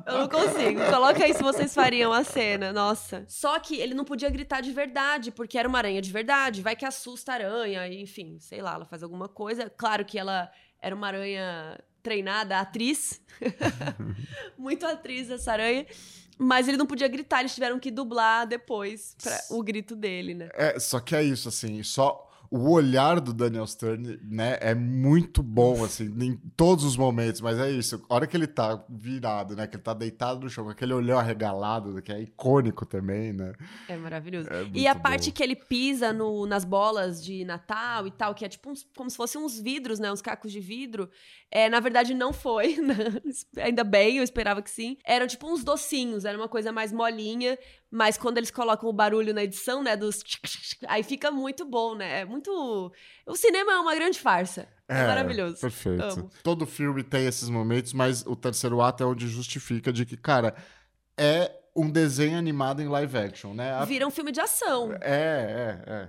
[0.07, 0.81] eu não consigo.
[0.91, 3.25] Coloca aí se vocês fariam a cena, nossa.
[3.29, 6.61] Só que ele não podia gritar de verdade, porque era uma aranha de verdade.
[6.61, 9.71] Vai que assusta a aranha, enfim, sei lá, ela faz alguma coisa.
[9.71, 10.51] Claro que ela
[10.83, 13.23] era uma aranha treinada, atriz.
[14.59, 15.87] Muito atriz essa aranha.
[16.39, 19.17] Mas ele não podia gritar, eles tiveram que dublar depois
[19.51, 20.49] o grito dele, né?
[20.55, 25.43] É, só que é isso, assim, só o olhar do Daniel Stern, né, é muito
[25.43, 29.55] bom, assim, em todos os momentos, mas é isso, a hora que ele tá virado,
[29.55, 33.33] né, que ele tá deitado no chão, com aquele olhão arregalado, que é icônico também,
[33.33, 33.53] né.
[33.87, 34.49] É maravilhoso.
[34.51, 35.01] É e a bom.
[35.01, 38.87] parte que ele pisa no, nas bolas de Natal e tal, que é tipo uns,
[38.97, 41.11] como se fossem uns vidros, né, uns cacos de vidro,
[41.51, 42.95] é, na verdade não foi, né?
[43.57, 44.97] ainda bem, eu esperava que sim.
[45.05, 47.59] Eram tipo uns docinhos, era uma coisa mais molinha,
[47.91, 50.23] mas quando eles colocam o barulho na edição, né, dos
[50.87, 52.21] aí fica muito bom, né?
[52.21, 52.93] É muito
[53.27, 54.69] O cinema é uma grande farsa.
[54.89, 55.61] É, é maravilhoso.
[55.61, 56.03] Perfeito.
[56.03, 56.31] Amo.
[56.43, 60.55] Todo filme tem esses momentos, mas o terceiro ato é onde justifica de que, cara,
[61.17, 63.73] é um desenho animado em live action, né?
[63.73, 63.85] A...
[63.85, 64.93] Vira um filme de ação.
[65.01, 66.09] É, é, é.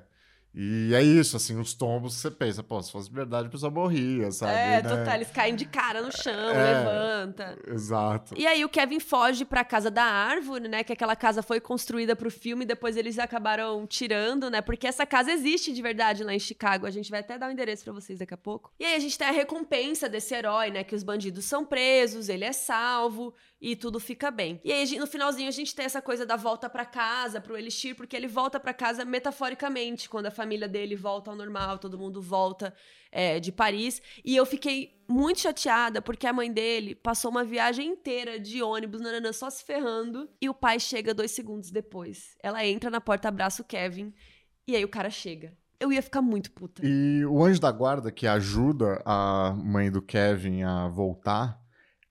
[0.54, 4.32] E é isso, assim, os tombos você pensa, pô, se fosse verdade, a pessoa morria,
[4.32, 4.52] sabe?
[4.52, 4.90] É, né?
[4.90, 7.58] total, eles caem de cara no chão, é, levanta.
[7.68, 8.34] Exato.
[8.36, 10.84] E aí o Kevin foge pra casa da árvore, né?
[10.84, 14.62] Que aquela casa foi construída pro filme, depois eles acabaram tirando, né?
[14.62, 16.88] Porque essa casa existe de verdade lá em Chicago.
[16.88, 18.72] A gente vai até dar o um endereço pra vocês daqui a pouco.
[18.80, 20.84] E aí a gente tem a recompensa desse herói, né?
[20.84, 23.34] Que os bandidos são presos, ele é salvo.
[23.62, 24.60] E tudo fica bem.
[24.64, 27.96] E aí, no finalzinho, a gente tem essa coisa da volta para casa, pro Elixir,
[27.96, 32.22] porque ele volta para casa metaforicamente, quando a família dele volta ao normal, todo mundo
[32.22, 32.74] volta
[33.12, 34.02] é, de Paris.
[34.24, 39.02] E eu fiquei muito chateada, porque a mãe dele passou uma viagem inteira de ônibus,
[39.02, 42.38] nananã, só se ferrando, e o pai chega dois segundos depois.
[42.42, 44.14] Ela entra na porta, abraça o Kevin,
[44.66, 45.58] e aí o cara chega.
[45.80, 46.82] Eu ia ficar muito puta.
[46.86, 51.59] E o anjo da guarda que ajuda a mãe do Kevin a voltar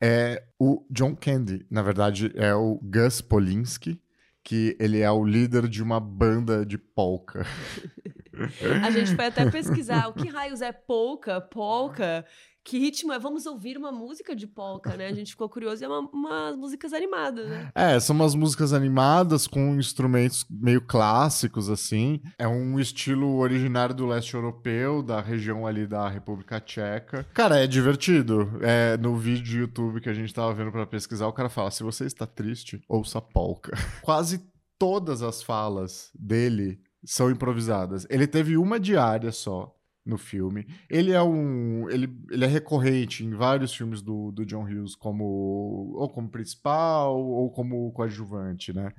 [0.01, 1.66] é o John Candy.
[1.70, 4.01] Na verdade, é o Gus Polinski,
[4.42, 7.44] que ele é o líder de uma banda de polka.
[8.84, 12.24] A gente foi até pesquisar o que raios é polka, polka,
[12.69, 13.19] que ritmo é?
[13.19, 15.07] Vamos ouvir uma música de polka, né?
[15.07, 17.73] A gente ficou curioso e é uma, umas músicas animadas, né?
[17.75, 22.21] É, são umas músicas animadas com instrumentos meio clássicos, assim.
[22.39, 27.25] É um estilo originário do leste europeu, da região ali da República Tcheca.
[27.33, 28.51] Cara, é divertido.
[28.61, 31.71] É, no vídeo do YouTube que a gente tava vendo para pesquisar, o cara fala:
[31.71, 33.73] se você está triste, ouça polka.
[34.03, 34.47] Quase
[34.79, 38.07] todas as falas dele são improvisadas.
[38.11, 39.75] Ele teve uma diária só
[40.09, 40.66] no filme.
[40.88, 41.88] Ele é um.
[41.90, 47.16] Ele, ele é recorrente em vários filmes do, do John Hughes, como ou como principal
[47.18, 48.92] ou como coadjuvante, né?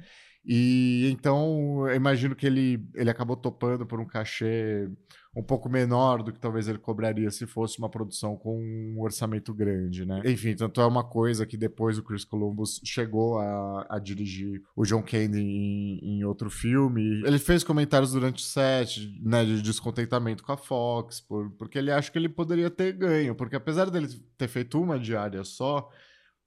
[0.46, 4.90] E então eu imagino que ele, ele acabou topando por um cachê
[5.36, 9.54] um pouco menor do que talvez ele cobraria se fosse uma produção com um orçamento
[9.54, 10.22] grande, né?
[10.26, 14.84] Enfim, tanto é uma coisa que depois o Chris Columbus chegou a, a dirigir o
[14.84, 17.22] John Candy em, em, outro filme.
[17.26, 21.92] Ele fez comentários durante o set, né, de descontentamento com a Fox, por, porque ele
[21.92, 25.90] acha que ele poderia ter ganho, porque apesar dele ter feito uma diária só,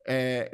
[0.07, 0.51] é,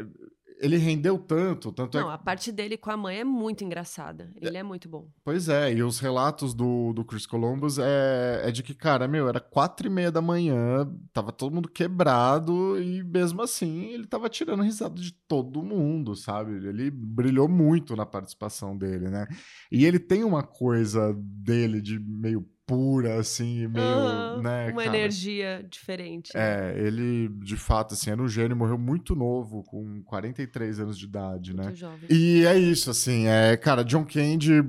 [0.61, 2.14] ele rendeu tanto, tanto é Não, é...
[2.14, 4.30] a parte dele com a mãe é muito engraçada.
[4.40, 5.09] Ele é, é muito bom.
[5.24, 9.28] Pois é, e os relatos do, do Chris Columbus é, é de que, cara, meu,
[9.28, 14.28] era quatro e meia da manhã, tava todo mundo quebrado e mesmo assim ele tava
[14.28, 16.52] tirando risada de todo mundo, sabe?
[16.66, 19.26] Ele brilhou muito na participação dele, né?
[19.70, 24.99] E ele tem uma coisa dele de meio pura, assim, meio, uhum, né, Uma cara?
[24.99, 26.31] energia diferente.
[26.35, 26.75] Né?
[26.75, 31.07] É, ele, de fato, assim, era um gênio, morreu muito novo, com 43 anos de
[31.07, 31.75] idade, muito né?
[31.75, 32.07] Jovem.
[32.11, 34.62] E é isso, assim, é, cara, John Candy,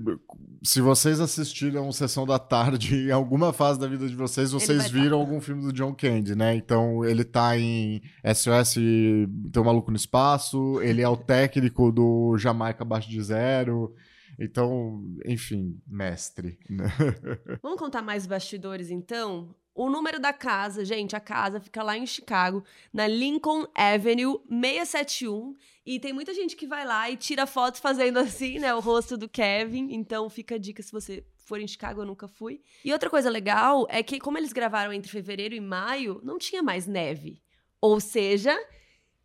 [0.64, 5.18] se vocês assistiram Sessão da Tarde em alguma fase da vida de vocês, vocês viram
[5.18, 5.24] tá.
[5.24, 6.56] algum filme do John Candy, né?
[6.56, 8.02] Então, ele tá em
[8.34, 13.94] SOS Tem um Maluco no Espaço, ele é o técnico do Jamaica Abaixo de Zero,
[14.38, 16.60] então, enfim, mestre.
[16.70, 16.86] Né?
[17.62, 19.56] Vamos contar mais bastidores, então?
[19.74, 25.56] O número da casa, gente, a casa fica lá em Chicago, na Lincoln Avenue 671.
[25.86, 28.74] E tem muita gente que vai lá e tira fotos fazendo assim, né?
[28.74, 29.88] O rosto do Kevin.
[29.92, 32.62] Então fica a dica se você for em Chicago, eu nunca fui.
[32.84, 36.62] E outra coisa legal é que, como eles gravaram entre fevereiro e maio, não tinha
[36.62, 37.42] mais neve.
[37.82, 38.56] Ou seja,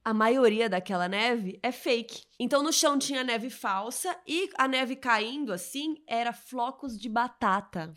[0.04, 2.24] a maioria daquela neve é fake.
[2.38, 7.92] Então no chão tinha neve falsa e a neve caindo assim era flocos de batata.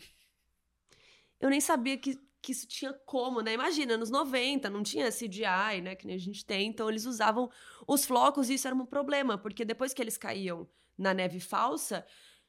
[1.38, 3.52] Eu nem sabia que, que isso tinha como, né?
[3.52, 7.50] Imagina, nos 90 não tinha CGI, né, que nem a gente tem, então eles usavam
[7.86, 12.04] os flocos e isso era um problema, porque depois que eles caíam na neve falsa,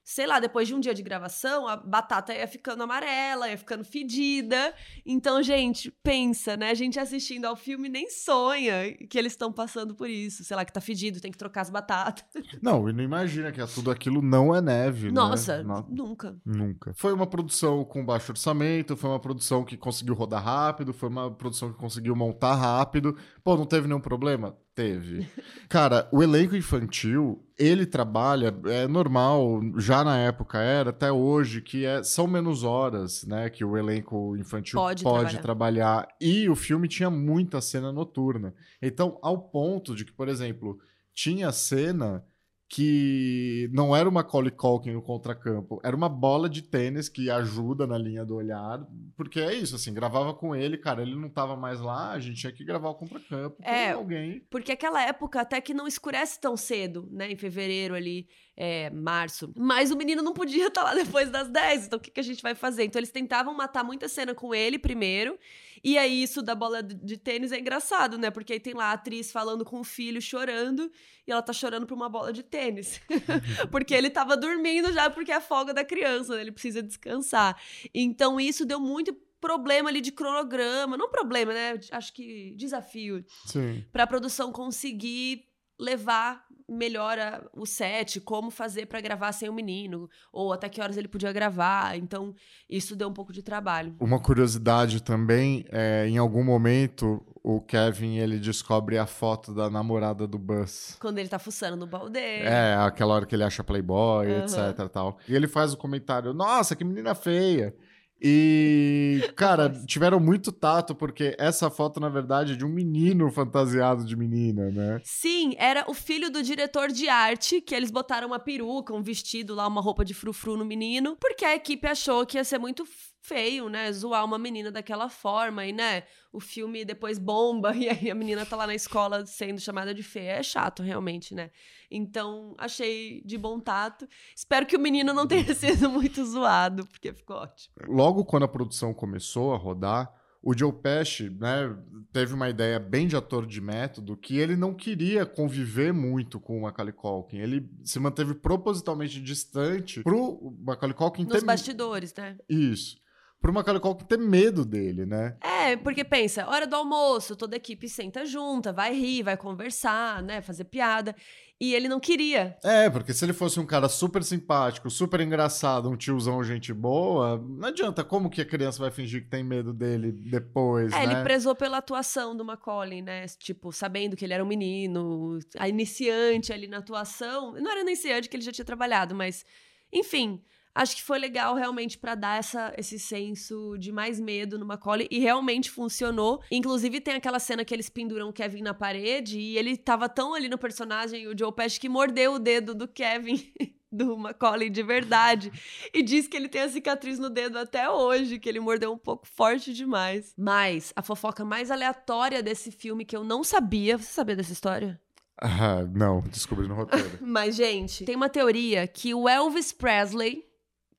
[0.09, 3.83] sei lá, depois de um dia de gravação, a batata ia ficando amarela, ia ficando
[3.83, 4.73] fedida.
[5.05, 6.71] Então, gente, pensa, né?
[6.71, 10.43] A gente assistindo ao filme nem sonha que eles estão passando por isso.
[10.43, 12.25] Sei lá, que tá fedido, tem que trocar as batatas.
[12.59, 15.83] Não, e não imagina que tudo aquilo não é neve, Nossa, né?
[15.87, 16.35] nunca.
[16.43, 16.91] Nunca.
[16.95, 21.29] Foi uma produção com baixo orçamento, foi uma produção que conseguiu rodar rápido, foi uma
[21.31, 23.15] produção que conseguiu montar rápido.
[23.43, 24.57] Pô, não teve nenhum problema?
[24.79, 25.27] Teve.
[25.67, 31.85] Cara, o elenco infantil, ele trabalha, é normal, já na época era, até hoje, que
[31.85, 35.41] é, são menos horas, né, que o elenco infantil pode, pode trabalhar.
[35.41, 36.07] trabalhar.
[36.21, 38.53] E o filme tinha muita cena noturna.
[38.81, 40.79] Então, ao ponto de que, por exemplo,
[41.13, 42.23] tinha cena
[42.69, 47.87] que não era uma Macaulay Culkin no contracampo, era uma bola de tênis que ajuda
[47.87, 48.85] na linha do olhar,
[49.17, 52.39] porque é isso, assim, gravava com ele, cara, ele não tava mais lá, a gente
[52.39, 54.45] tinha que gravar o contracampo é, alguém.
[54.51, 58.27] Porque aquela época até que não escurece tão cedo, né, em fevereiro ali,
[58.59, 62.01] é, março, mas o menino não podia estar tá lá depois das 10, então o
[62.01, 62.83] que, que a gente vai fazer?
[62.83, 65.39] Então eles tentavam matar muita cena com ele primeiro,
[65.83, 68.29] e aí, isso da bola de tênis é engraçado, né?
[68.29, 70.91] Porque aí tem lá a atriz falando com o filho, chorando,
[71.25, 72.99] e ela tá chorando por uma bola de tênis.
[73.71, 76.41] porque ele tava dormindo já, porque é a folga da criança, né?
[76.41, 77.59] Ele precisa descansar.
[77.93, 80.97] Então, isso deu muito problema ali de cronograma.
[80.97, 81.79] Não problema, né?
[81.91, 83.25] Acho que desafio.
[83.45, 83.85] Sim.
[83.91, 85.45] Pra produção conseguir
[85.79, 90.97] levar melhora o set, como fazer para gravar sem o menino, ou até que horas
[90.97, 91.97] ele podia gravar.
[91.97, 92.33] Então,
[92.69, 93.95] isso deu um pouco de trabalho.
[93.99, 100.27] Uma curiosidade também, é, em algum momento, o Kevin ele descobre a foto da namorada
[100.27, 100.97] do Buzz.
[100.99, 102.19] Quando ele tá fuçando no balde.
[102.19, 104.43] É, aquela hora que ele acha Playboy, uhum.
[104.43, 104.87] etc.
[104.91, 105.17] Tal.
[105.27, 107.75] E ele faz o comentário: Nossa, que menina feia.
[108.21, 114.03] E, cara, tiveram muito tato, porque essa foto, na verdade, é de um menino fantasiado
[114.03, 115.01] de menina, né?
[115.03, 119.55] Sim, era o filho do diretor de arte, que eles botaram uma peruca, um vestido
[119.55, 122.85] lá, uma roupa de frufru no menino, porque a equipe achou que ia ser muito
[123.29, 123.91] feio, né?
[123.91, 126.03] Zoar uma menina daquela forma e, né?
[126.33, 130.01] O filme depois bomba e aí a menina tá lá na escola sendo chamada de
[130.01, 130.31] feia.
[130.31, 131.51] É chato, realmente, né?
[131.91, 134.07] Então, achei de bom tato.
[134.35, 137.75] Espero que o menino não tenha sido muito zoado, porque ficou ótimo.
[137.87, 140.11] Logo quando a produção começou a rodar,
[140.41, 141.75] o Joe Pesci, né,
[142.13, 146.57] teve uma ideia bem de ator de método que ele não queria conviver muito com
[146.57, 147.37] o Macaulay Culkin.
[147.37, 151.45] Ele se manteve propositalmente distante pro Macaulay Culkin Nos ter...
[151.45, 152.37] bastidores, né?
[152.47, 152.97] Isso
[153.41, 155.35] pro Macaulay Culkin ter medo dele, né?
[155.41, 160.21] É, porque pensa, hora do almoço, toda a equipe senta junta, vai rir, vai conversar,
[160.21, 161.15] né, fazer piada.
[161.61, 162.57] E ele não queria.
[162.63, 167.37] É, porque se ele fosse um cara super simpático, super engraçado, um tiozão, gente boa,
[167.37, 168.01] não adianta.
[168.01, 171.03] Como que a criança vai fingir que tem medo dele depois, é, né?
[171.03, 173.25] ele prezou pela atuação do Macaulay, né?
[173.37, 177.51] Tipo, sabendo que ele era um menino, a iniciante ali na atuação.
[177.53, 179.45] Não era iniciante que ele já tinha trabalhado, mas...
[179.91, 180.39] Enfim,
[180.73, 185.07] acho que foi legal realmente para dar essa, esse senso de mais medo no Macaulay
[185.11, 186.41] e realmente funcionou.
[186.51, 190.33] Inclusive tem aquela cena que eles penduram o Kevin na parede e ele tava tão
[190.33, 193.41] ali no personagem, o Joe Pesci, que mordeu o dedo do Kevin.
[193.91, 195.51] do Macaulay de verdade.
[195.93, 198.97] E diz que ele tem a cicatriz no dedo até hoje, que ele mordeu um
[198.97, 200.33] pouco forte demais.
[200.37, 203.97] Mas a fofoca mais aleatória desse filme que eu não sabia.
[203.97, 204.99] Você sabia dessa história?
[205.41, 207.09] Ah, não, descobri no roteiro.
[207.21, 210.48] Mas, gente, tem uma teoria que o Elvis Presley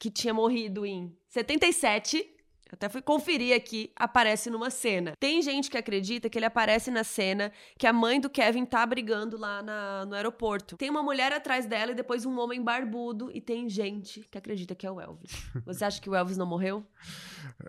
[0.01, 2.26] que tinha morrido em 77,
[2.72, 5.12] até fui conferir aqui, aparece numa cena.
[5.20, 8.86] Tem gente que acredita que ele aparece na cena que a mãe do Kevin tá
[8.86, 10.76] brigando lá na, no aeroporto.
[10.76, 13.30] Tem uma mulher atrás dela e depois um homem barbudo.
[13.34, 15.32] E tem gente que acredita que é o Elvis.
[15.66, 16.86] Você acha que o Elvis não morreu?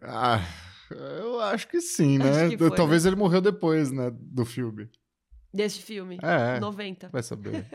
[0.02, 0.40] Ah,
[0.90, 2.50] eu acho que sim, né?
[2.50, 3.10] Que foi, Talvez né?
[3.10, 4.10] ele morreu depois, né?
[4.14, 4.88] Do filme.
[5.54, 6.18] Desse filme?
[6.22, 6.60] É.
[6.60, 7.10] 90.
[7.10, 7.66] Vai saber.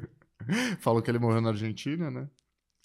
[0.80, 2.28] Falou que ele morreu na Argentina, né?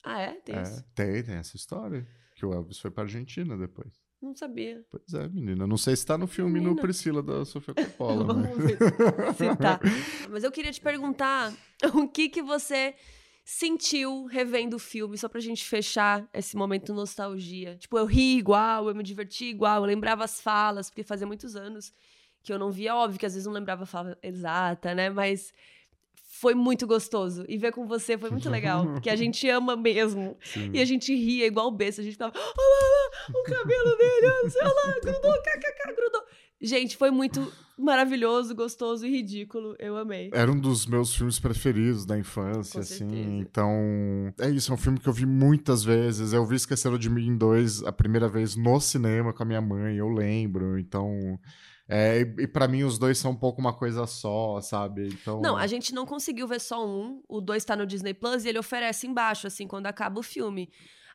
[0.04, 0.34] Ah, é?
[0.42, 0.84] Tem é, isso?
[0.94, 2.06] Tem, tem essa história.
[2.36, 4.04] Que o Elvis foi pra Argentina depois.
[4.22, 4.86] Não sabia.
[4.90, 5.68] Pois é, menina.
[5.68, 6.72] Não sei se tá no filme menina.
[6.72, 8.24] no Priscila da Sofia Coppola.
[8.24, 8.54] Vamos né?
[8.56, 8.78] ver
[9.36, 9.80] se tá.
[10.32, 11.54] Mas eu queria te perguntar
[11.94, 12.96] o que que você
[13.46, 17.76] sentiu revendo o filme, só pra gente fechar esse momento nostalgia.
[17.76, 21.58] Tipo, eu ri igual, eu me diverti igual, eu lembrava as falas, porque fazia muitos
[21.58, 21.94] anos
[22.42, 22.96] que eu não via.
[22.96, 25.10] Óbvio que às vezes não lembrava a fala exata, né?
[25.10, 25.54] Mas
[26.44, 27.46] foi muito gostoso.
[27.48, 28.86] E ver com você foi muito legal.
[28.92, 30.36] Porque a gente ama mesmo.
[30.44, 30.72] Sim.
[30.74, 32.02] E a gente ria igual besta.
[32.02, 36.22] A gente ficava, olha lá, o cabelo dele, olha lá, grudou, kkk, grudou.
[36.62, 39.74] Gente, foi muito maravilhoso, gostoso e ridículo.
[39.80, 40.32] Eu amei.
[40.34, 43.40] Era um dos meus filmes preferidos da infância, assim.
[43.40, 46.34] Então, é isso, é um filme que eu vi muitas vezes.
[46.34, 49.96] Eu vi Esqueceram de Mim 2 a primeira vez no cinema com a minha mãe,
[49.96, 50.78] eu lembro.
[50.78, 51.40] Então,
[51.88, 55.08] é, e, e para mim os dois são um pouco uma coisa só, sabe?
[55.08, 55.42] Então...
[55.42, 57.22] Não, a gente não conseguiu ver só um.
[57.28, 60.70] O dois tá no Disney Plus e ele oferece embaixo, assim, quando acaba o filme.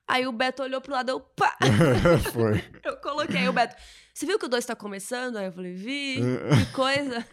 [0.09, 1.55] Aí o Beto olhou pro lado, eu pá!
[2.33, 2.65] Foi.
[2.83, 3.77] eu coloquei o Beto.
[4.15, 5.37] Você viu que o 2 tá começando?
[5.37, 6.17] Aí eu falei, vi,
[6.67, 7.25] que coisa.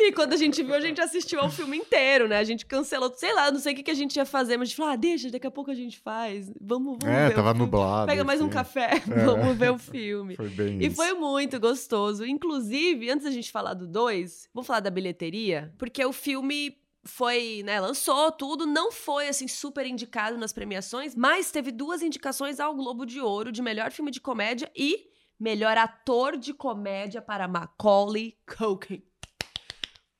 [0.00, 2.38] e quando a gente viu, a gente assistiu ao filme inteiro, né?
[2.38, 4.62] A gente cancelou, sei lá, não sei o que, que a gente ia fazer, mas
[4.62, 6.50] a gente falou, ah, deixa, daqui a pouco a gente faz.
[6.60, 7.34] Vamos, vamos é, ver.
[7.34, 8.06] tava nublado.
[8.06, 9.24] Pega mais um café, é.
[9.24, 10.36] vamos ver o filme.
[10.36, 10.96] Foi bem E isso.
[10.96, 12.24] foi muito gostoso.
[12.24, 17.62] Inclusive, antes da gente falar do 2, vou falar da bilheteria, porque o filme foi,
[17.64, 22.74] né, lançou tudo, não foi assim super indicado nas premiações, mas teve duas indicações ao
[22.74, 28.38] Globo de Ouro de melhor filme de comédia e melhor ator de comédia para Macaulay
[28.46, 29.02] Culkin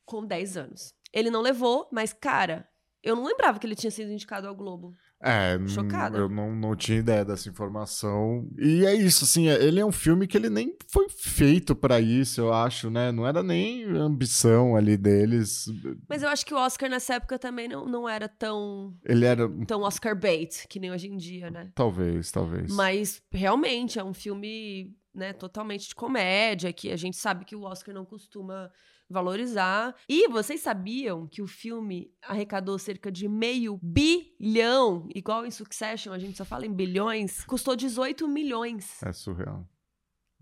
[0.05, 0.95] com 10 anos.
[1.13, 2.69] Ele não levou, mas cara,
[3.03, 4.95] eu não lembrava que ele tinha sido indicado ao Globo.
[5.23, 6.19] É, Chocada.
[6.19, 8.49] eu não, não tinha ideia dessa informação.
[8.59, 12.01] E é isso, assim, é, ele é um filme que ele nem foi feito para
[12.01, 13.13] isso, eu acho, né?
[13.13, 15.67] Não era nem ambição ali deles.
[16.09, 18.95] Mas eu acho que o Oscar nessa época também não, não era tão.
[19.05, 19.49] Ele era.
[19.65, 21.71] Tão Oscar bait, que nem hoje em dia, né?
[21.75, 22.75] Talvez, talvez.
[22.75, 27.63] Mas realmente é um filme, né, totalmente de comédia, que a gente sabe que o
[27.63, 28.71] Oscar não costuma
[29.13, 29.95] valorizar.
[30.09, 36.19] E vocês sabiam que o filme arrecadou cerca de meio bilhão, igual em Succession, a
[36.19, 39.03] gente só fala em bilhões, custou 18 milhões.
[39.03, 39.69] É surreal.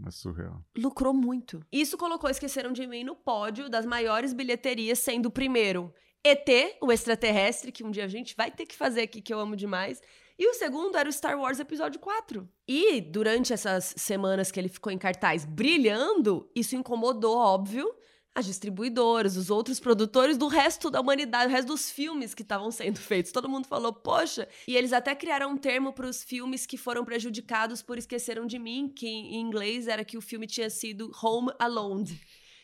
[0.06, 0.64] É surreal.
[0.76, 1.60] Lucrou muito.
[1.70, 5.92] Isso colocou Esqueceram de Mim no pódio das maiores bilheterias, sendo o primeiro
[6.24, 6.48] ET,
[6.82, 9.56] o extraterrestre, que um dia a gente vai ter que fazer aqui, que eu amo
[9.56, 10.00] demais.
[10.38, 12.48] E o segundo era o Star Wars Episódio 4.
[12.66, 17.86] E durante essas semanas que ele ficou em cartaz brilhando, isso incomodou, óbvio,
[18.34, 22.70] as distribuidoras, os outros produtores do resto da humanidade, o resto dos filmes que estavam
[22.70, 23.32] sendo feitos.
[23.32, 24.48] Todo mundo falou, poxa.
[24.66, 28.58] E eles até criaram um termo para os filmes que foram prejudicados por Esqueceram de
[28.58, 32.20] Mim, que em inglês era que o filme tinha sido Home Alone.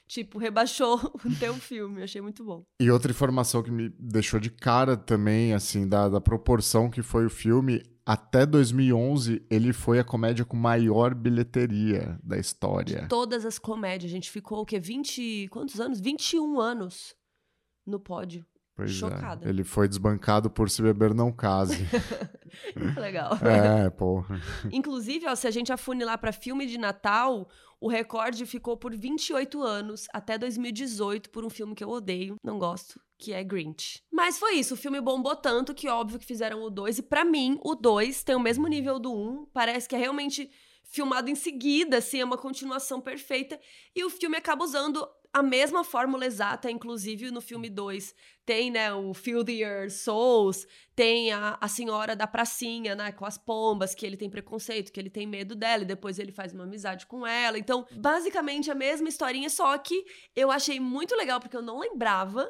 [0.07, 2.03] Tipo, rebaixou o teu filme.
[2.03, 2.65] Achei muito bom.
[2.81, 7.27] E outra informação que me deixou de cara também, assim, da, da proporção que foi
[7.27, 13.03] o filme, até 2011, ele foi a comédia com maior bilheteria da história.
[13.03, 14.11] De todas as comédias.
[14.11, 14.79] A gente ficou, o quê?
[14.79, 15.49] 20.
[15.49, 16.01] Quantos anos?
[16.01, 17.17] 21 anos
[17.85, 18.47] no pódio.
[18.77, 19.47] Pois Chocada.
[19.47, 19.49] É.
[19.49, 21.85] Ele foi desbancado por Se Beber Não Case.
[23.01, 23.33] Legal.
[23.43, 24.39] É, porra.
[24.71, 27.49] Inclusive, ó, se a gente afunilar para filme de Natal,
[27.81, 32.59] o recorde ficou por 28 anos, até 2018, por um filme que eu odeio, não
[32.59, 34.03] gosto, que é Grinch.
[34.11, 37.25] Mas foi isso, o filme bombou tanto que óbvio que fizeram o 2, e para
[37.25, 40.51] mim, o 2 tem o mesmo nível do 1, um, parece que é realmente
[40.85, 43.61] filmado em seguida, assim, é uma continuação perfeita,
[43.95, 45.07] e o filme acaba usando
[45.37, 48.15] a mesma fórmula exata, inclusive no filme 2.
[48.47, 53.95] Tem, né, o Filthier Souls, tem a, a senhora da pracinha, né, com as pombas,
[53.95, 57.05] que ele tem preconceito, que ele tem medo dela, e depois ele faz uma amizade
[57.05, 57.59] com ela.
[57.59, 62.49] Então, basicamente a mesma historinha, só que eu achei muito legal, porque eu não lembrava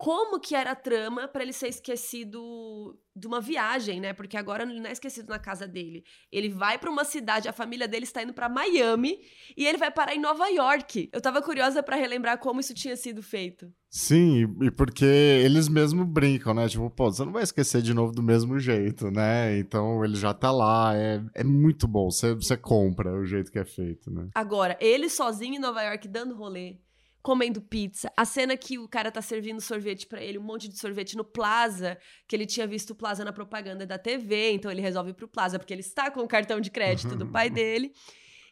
[0.00, 4.14] como que era a trama para ele ser esquecido de uma viagem, né?
[4.14, 6.02] Porque agora ele não é esquecido na casa dele.
[6.32, 9.20] Ele vai para uma cidade, a família dele está indo para Miami
[9.54, 11.10] e ele vai parar em Nova York.
[11.12, 13.70] Eu tava curiosa para relembrar como isso tinha sido feito.
[13.90, 16.66] Sim, e porque eles mesmo brincam, né?
[16.66, 19.58] Tipo, pô, você não vai esquecer de novo do mesmo jeito, né?
[19.58, 22.10] Então ele já tá lá, é, é muito bom.
[22.10, 24.30] Você, você compra o jeito que é feito, né?
[24.34, 26.78] Agora, ele sozinho em Nova York dando rolê
[27.22, 28.10] comendo pizza.
[28.16, 31.24] A cena que o cara tá servindo sorvete para ele, um monte de sorvete no
[31.24, 35.14] Plaza, que ele tinha visto o Plaza na propaganda da TV, então ele resolve ir
[35.14, 37.92] pro Plaza porque ele está com o cartão de crédito do pai dele.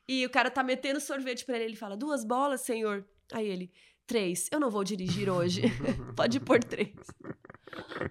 [0.07, 3.71] E o cara tá metendo sorvete para ele, ele fala: "Duas bolas, senhor?" Aí ele:
[4.07, 4.49] "Três.
[4.51, 5.63] Eu não vou dirigir hoje.
[6.17, 6.95] Pode pôr três."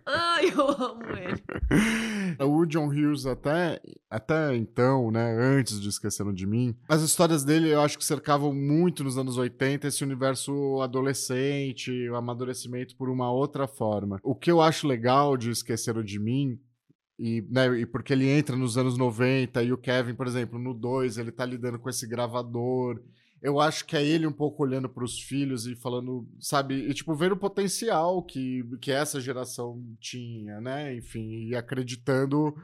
[0.05, 1.43] Ai, eu amo ele.
[2.39, 7.69] O John Hughes até, até então, né, antes de Esqueceram de Mim, as histórias dele
[7.69, 13.31] eu acho que cercavam muito nos anos 80 esse universo adolescente, o amadurecimento por uma
[13.31, 14.19] outra forma.
[14.23, 16.59] O que eu acho legal de Esqueceram de Mim
[17.19, 20.73] e, né, e porque ele entra nos anos 90 e o Kevin, por exemplo, no
[20.73, 23.01] 2, ele tá lidando com esse gravador
[23.41, 26.93] eu acho que é ele um pouco olhando para os filhos e falando, sabe, e
[26.93, 30.95] tipo, vendo o potencial que, que essa geração tinha, né?
[30.95, 32.55] Enfim, e acreditando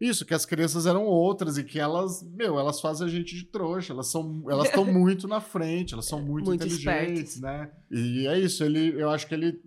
[0.00, 3.44] isso, que as crianças eram outras e que elas, meu, elas fazem a gente de
[3.44, 7.40] trouxa, elas são, elas estão muito na frente, elas são muito, muito inteligentes, espertos.
[7.40, 7.70] né?
[7.90, 9.58] E é isso, ele, eu acho que ele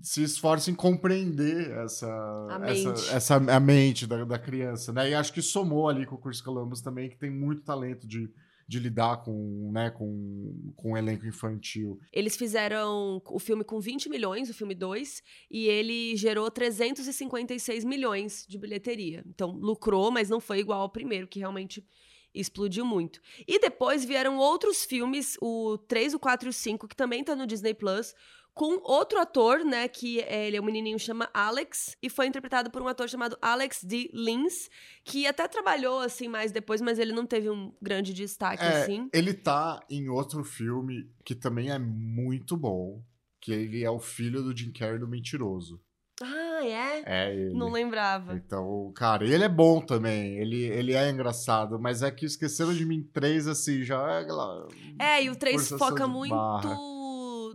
[0.00, 5.10] se esforça em compreender essa a essa, mente, essa, a mente da, da criança, né?
[5.10, 8.30] E acho que somou ali com o Chris Columbus também, que tem muito talento de
[8.68, 12.00] de lidar com, né, com, com um elenco infantil.
[12.12, 18.44] Eles fizeram o filme com 20 milhões, o filme 2, e ele gerou 356 milhões
[18.48, 19.22] de bilheteria.
[19.26, 21.86] Então, lucrou, mas não foi igual ao primeiro, que realmente
[22.34, 23.20] explodiu muito.
[23.46, 27.34] E depois vieram outros filmes, o 3, o 4 e o 5, que também tá
[27.34, 28.14] no Disney Plus,
[28.56, 32.70] com outro ator, né, que é, ele é um menininho chama Alex e foi interpretado
[32.70, 34.10] por um ator chamado Alex D.
[34.14, 34.70] Lins,
[35.04, 39.10] que até trabalhou assim mais depois, mas ele não teve um grande destaque é, assim.
[39.12, 43.02] Ele tá em outro filme que também é muito bom,
[43.42, 45.78] que ele é o filho do Jim Carrey do Mentiroso.
[46.22, 47.02] Ah, é?
[47.04, 47.52] É ele.
[47.52, 48.34] Não lembrava.
[48.34, 50.38] Então, cara, ele é bom também.
[50.38, 54.66] Ele, ele é engraçado, mas é que esqueceram de mim três, assim, já é aquela.
[54.98, 56.34] É, e o três foca muito.
[56.34, 56.95] Barra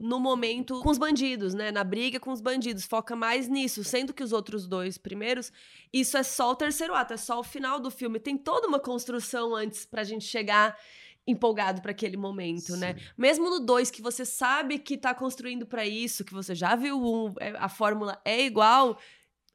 [0.01, 1.71] no momento com os bandidos, né?
[1.71, 2.85] Na briga com os bandidos.
[2.85, 3.83] Foca mais nisso.
[3.83, 5.51] Sendo que os outros dois primeiros,
[5.93, 8.19] isso é só o terceiro ato, é só o final do filme.
[8.19, 10.77] Tem toda uma construção antes pra gente chegar
[11.25, 12.93] empolgado para aquele momento, né?
[12.93, 12.99] Sim.
[12.99, 13.11] né?
[13.17, 16.99] Mesmo no 2 que você sabe que tá construindo para isso, que você já viu
[16.99, 18.97] um, é, a fórmula é igual,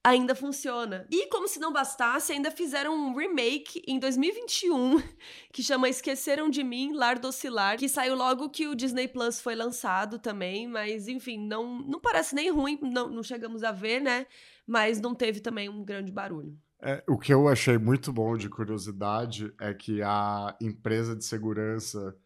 [0.07, 1.05] ainda funciona.
[1.11, 5.03] E como se não bastasse, ainda fizeram um remake em 2021
[5.53, 9.57] que chama Esqueceram de Mim, Lar Docilar, que saiu logo que o Disney Plus foi
[9.57, 14.27] lançado também, mas enfim, não, não parece nem ruim, não, não chegamos a ver, né?
[14.65, 16.57] Mas não teve também um grande barulho.
[16.81, 22.17] É, o que eu achei muito bom de curiosidade é que a empresa de segurança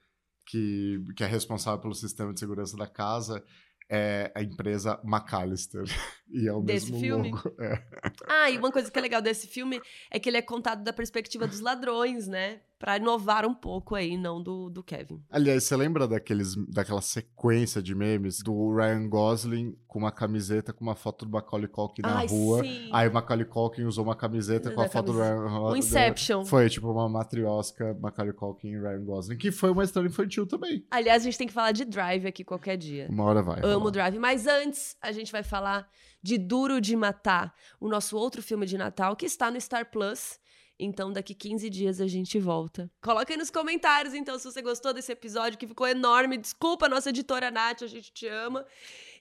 [0.47, 3.43] que, que é responsável pelo sistema de segurança da casa
[3.91, 5.85] é a empresa McAllister.
[6.33, 7.31] E é o desse mesmo filme?
[7.33, 7.61] logo.
[7.61, 7.85] É.
[8.29, 10.93] Ah, e uma coisa que é legal desse filme é que ele é contado da
[10.93, 12.61] perspectiva dos ladrões, né?
[12.81, 15.23] Para inovar um pouco aí, não do, do Kevin.
[15.31, 20.83] Aliás, você lembra daqueles, daquela sequência de memes do Ryan Gosling com uma camiseta com
[20.83, 22.63] uma foto do Macaulay Culkin na Ai, rua?
[22.63, 22.89] sim.
[22.91, 25.79] Aí o Macaulay Culkin usou uma camiseta com a Da foto do Ryan O Gosling.
[25.79, 26.45] Inception.
[26.47, 30.83] Foi tipo uma matriosca, Macaulay Culkin e Ryan Gosling, que foi uma história infantil também.
[30.91, 33.09] Aliás, a gente tem que falar de Drive aqui qualquer dia.
[33.11, 33.61] Uma hora vai.
[33.63, 33.91] Amo rolar.
[33.91, 34.19] Drive.
[34.19, 35.87] Mas antes, a gente vai falar
[36.23, 40.40] de Duro de Matar, o nosso outro filme de Natal, que está no Star Plus.
[40.81, 42.91] Então, daqui 15 dias a gente volta.
[43.03, 46.39] Coloca aí nos comentários, então, se você gostou desse episódio, que ficou enorme.
[46.39, 48.65] Desculpa, nossa editora Nath, a gente te ama.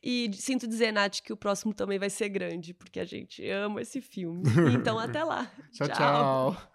[0.02, 3.82] E sinto dizer, Nath, que o próximo também vai ser grande, porque a gente ama
[3.82, 4.44] esse filme.
[4.74, 5.52] Então, até lá.
[5.74, 5.88] tchau.
[5.88, 6.56] tchau.
[6.56, 6.70] tchau.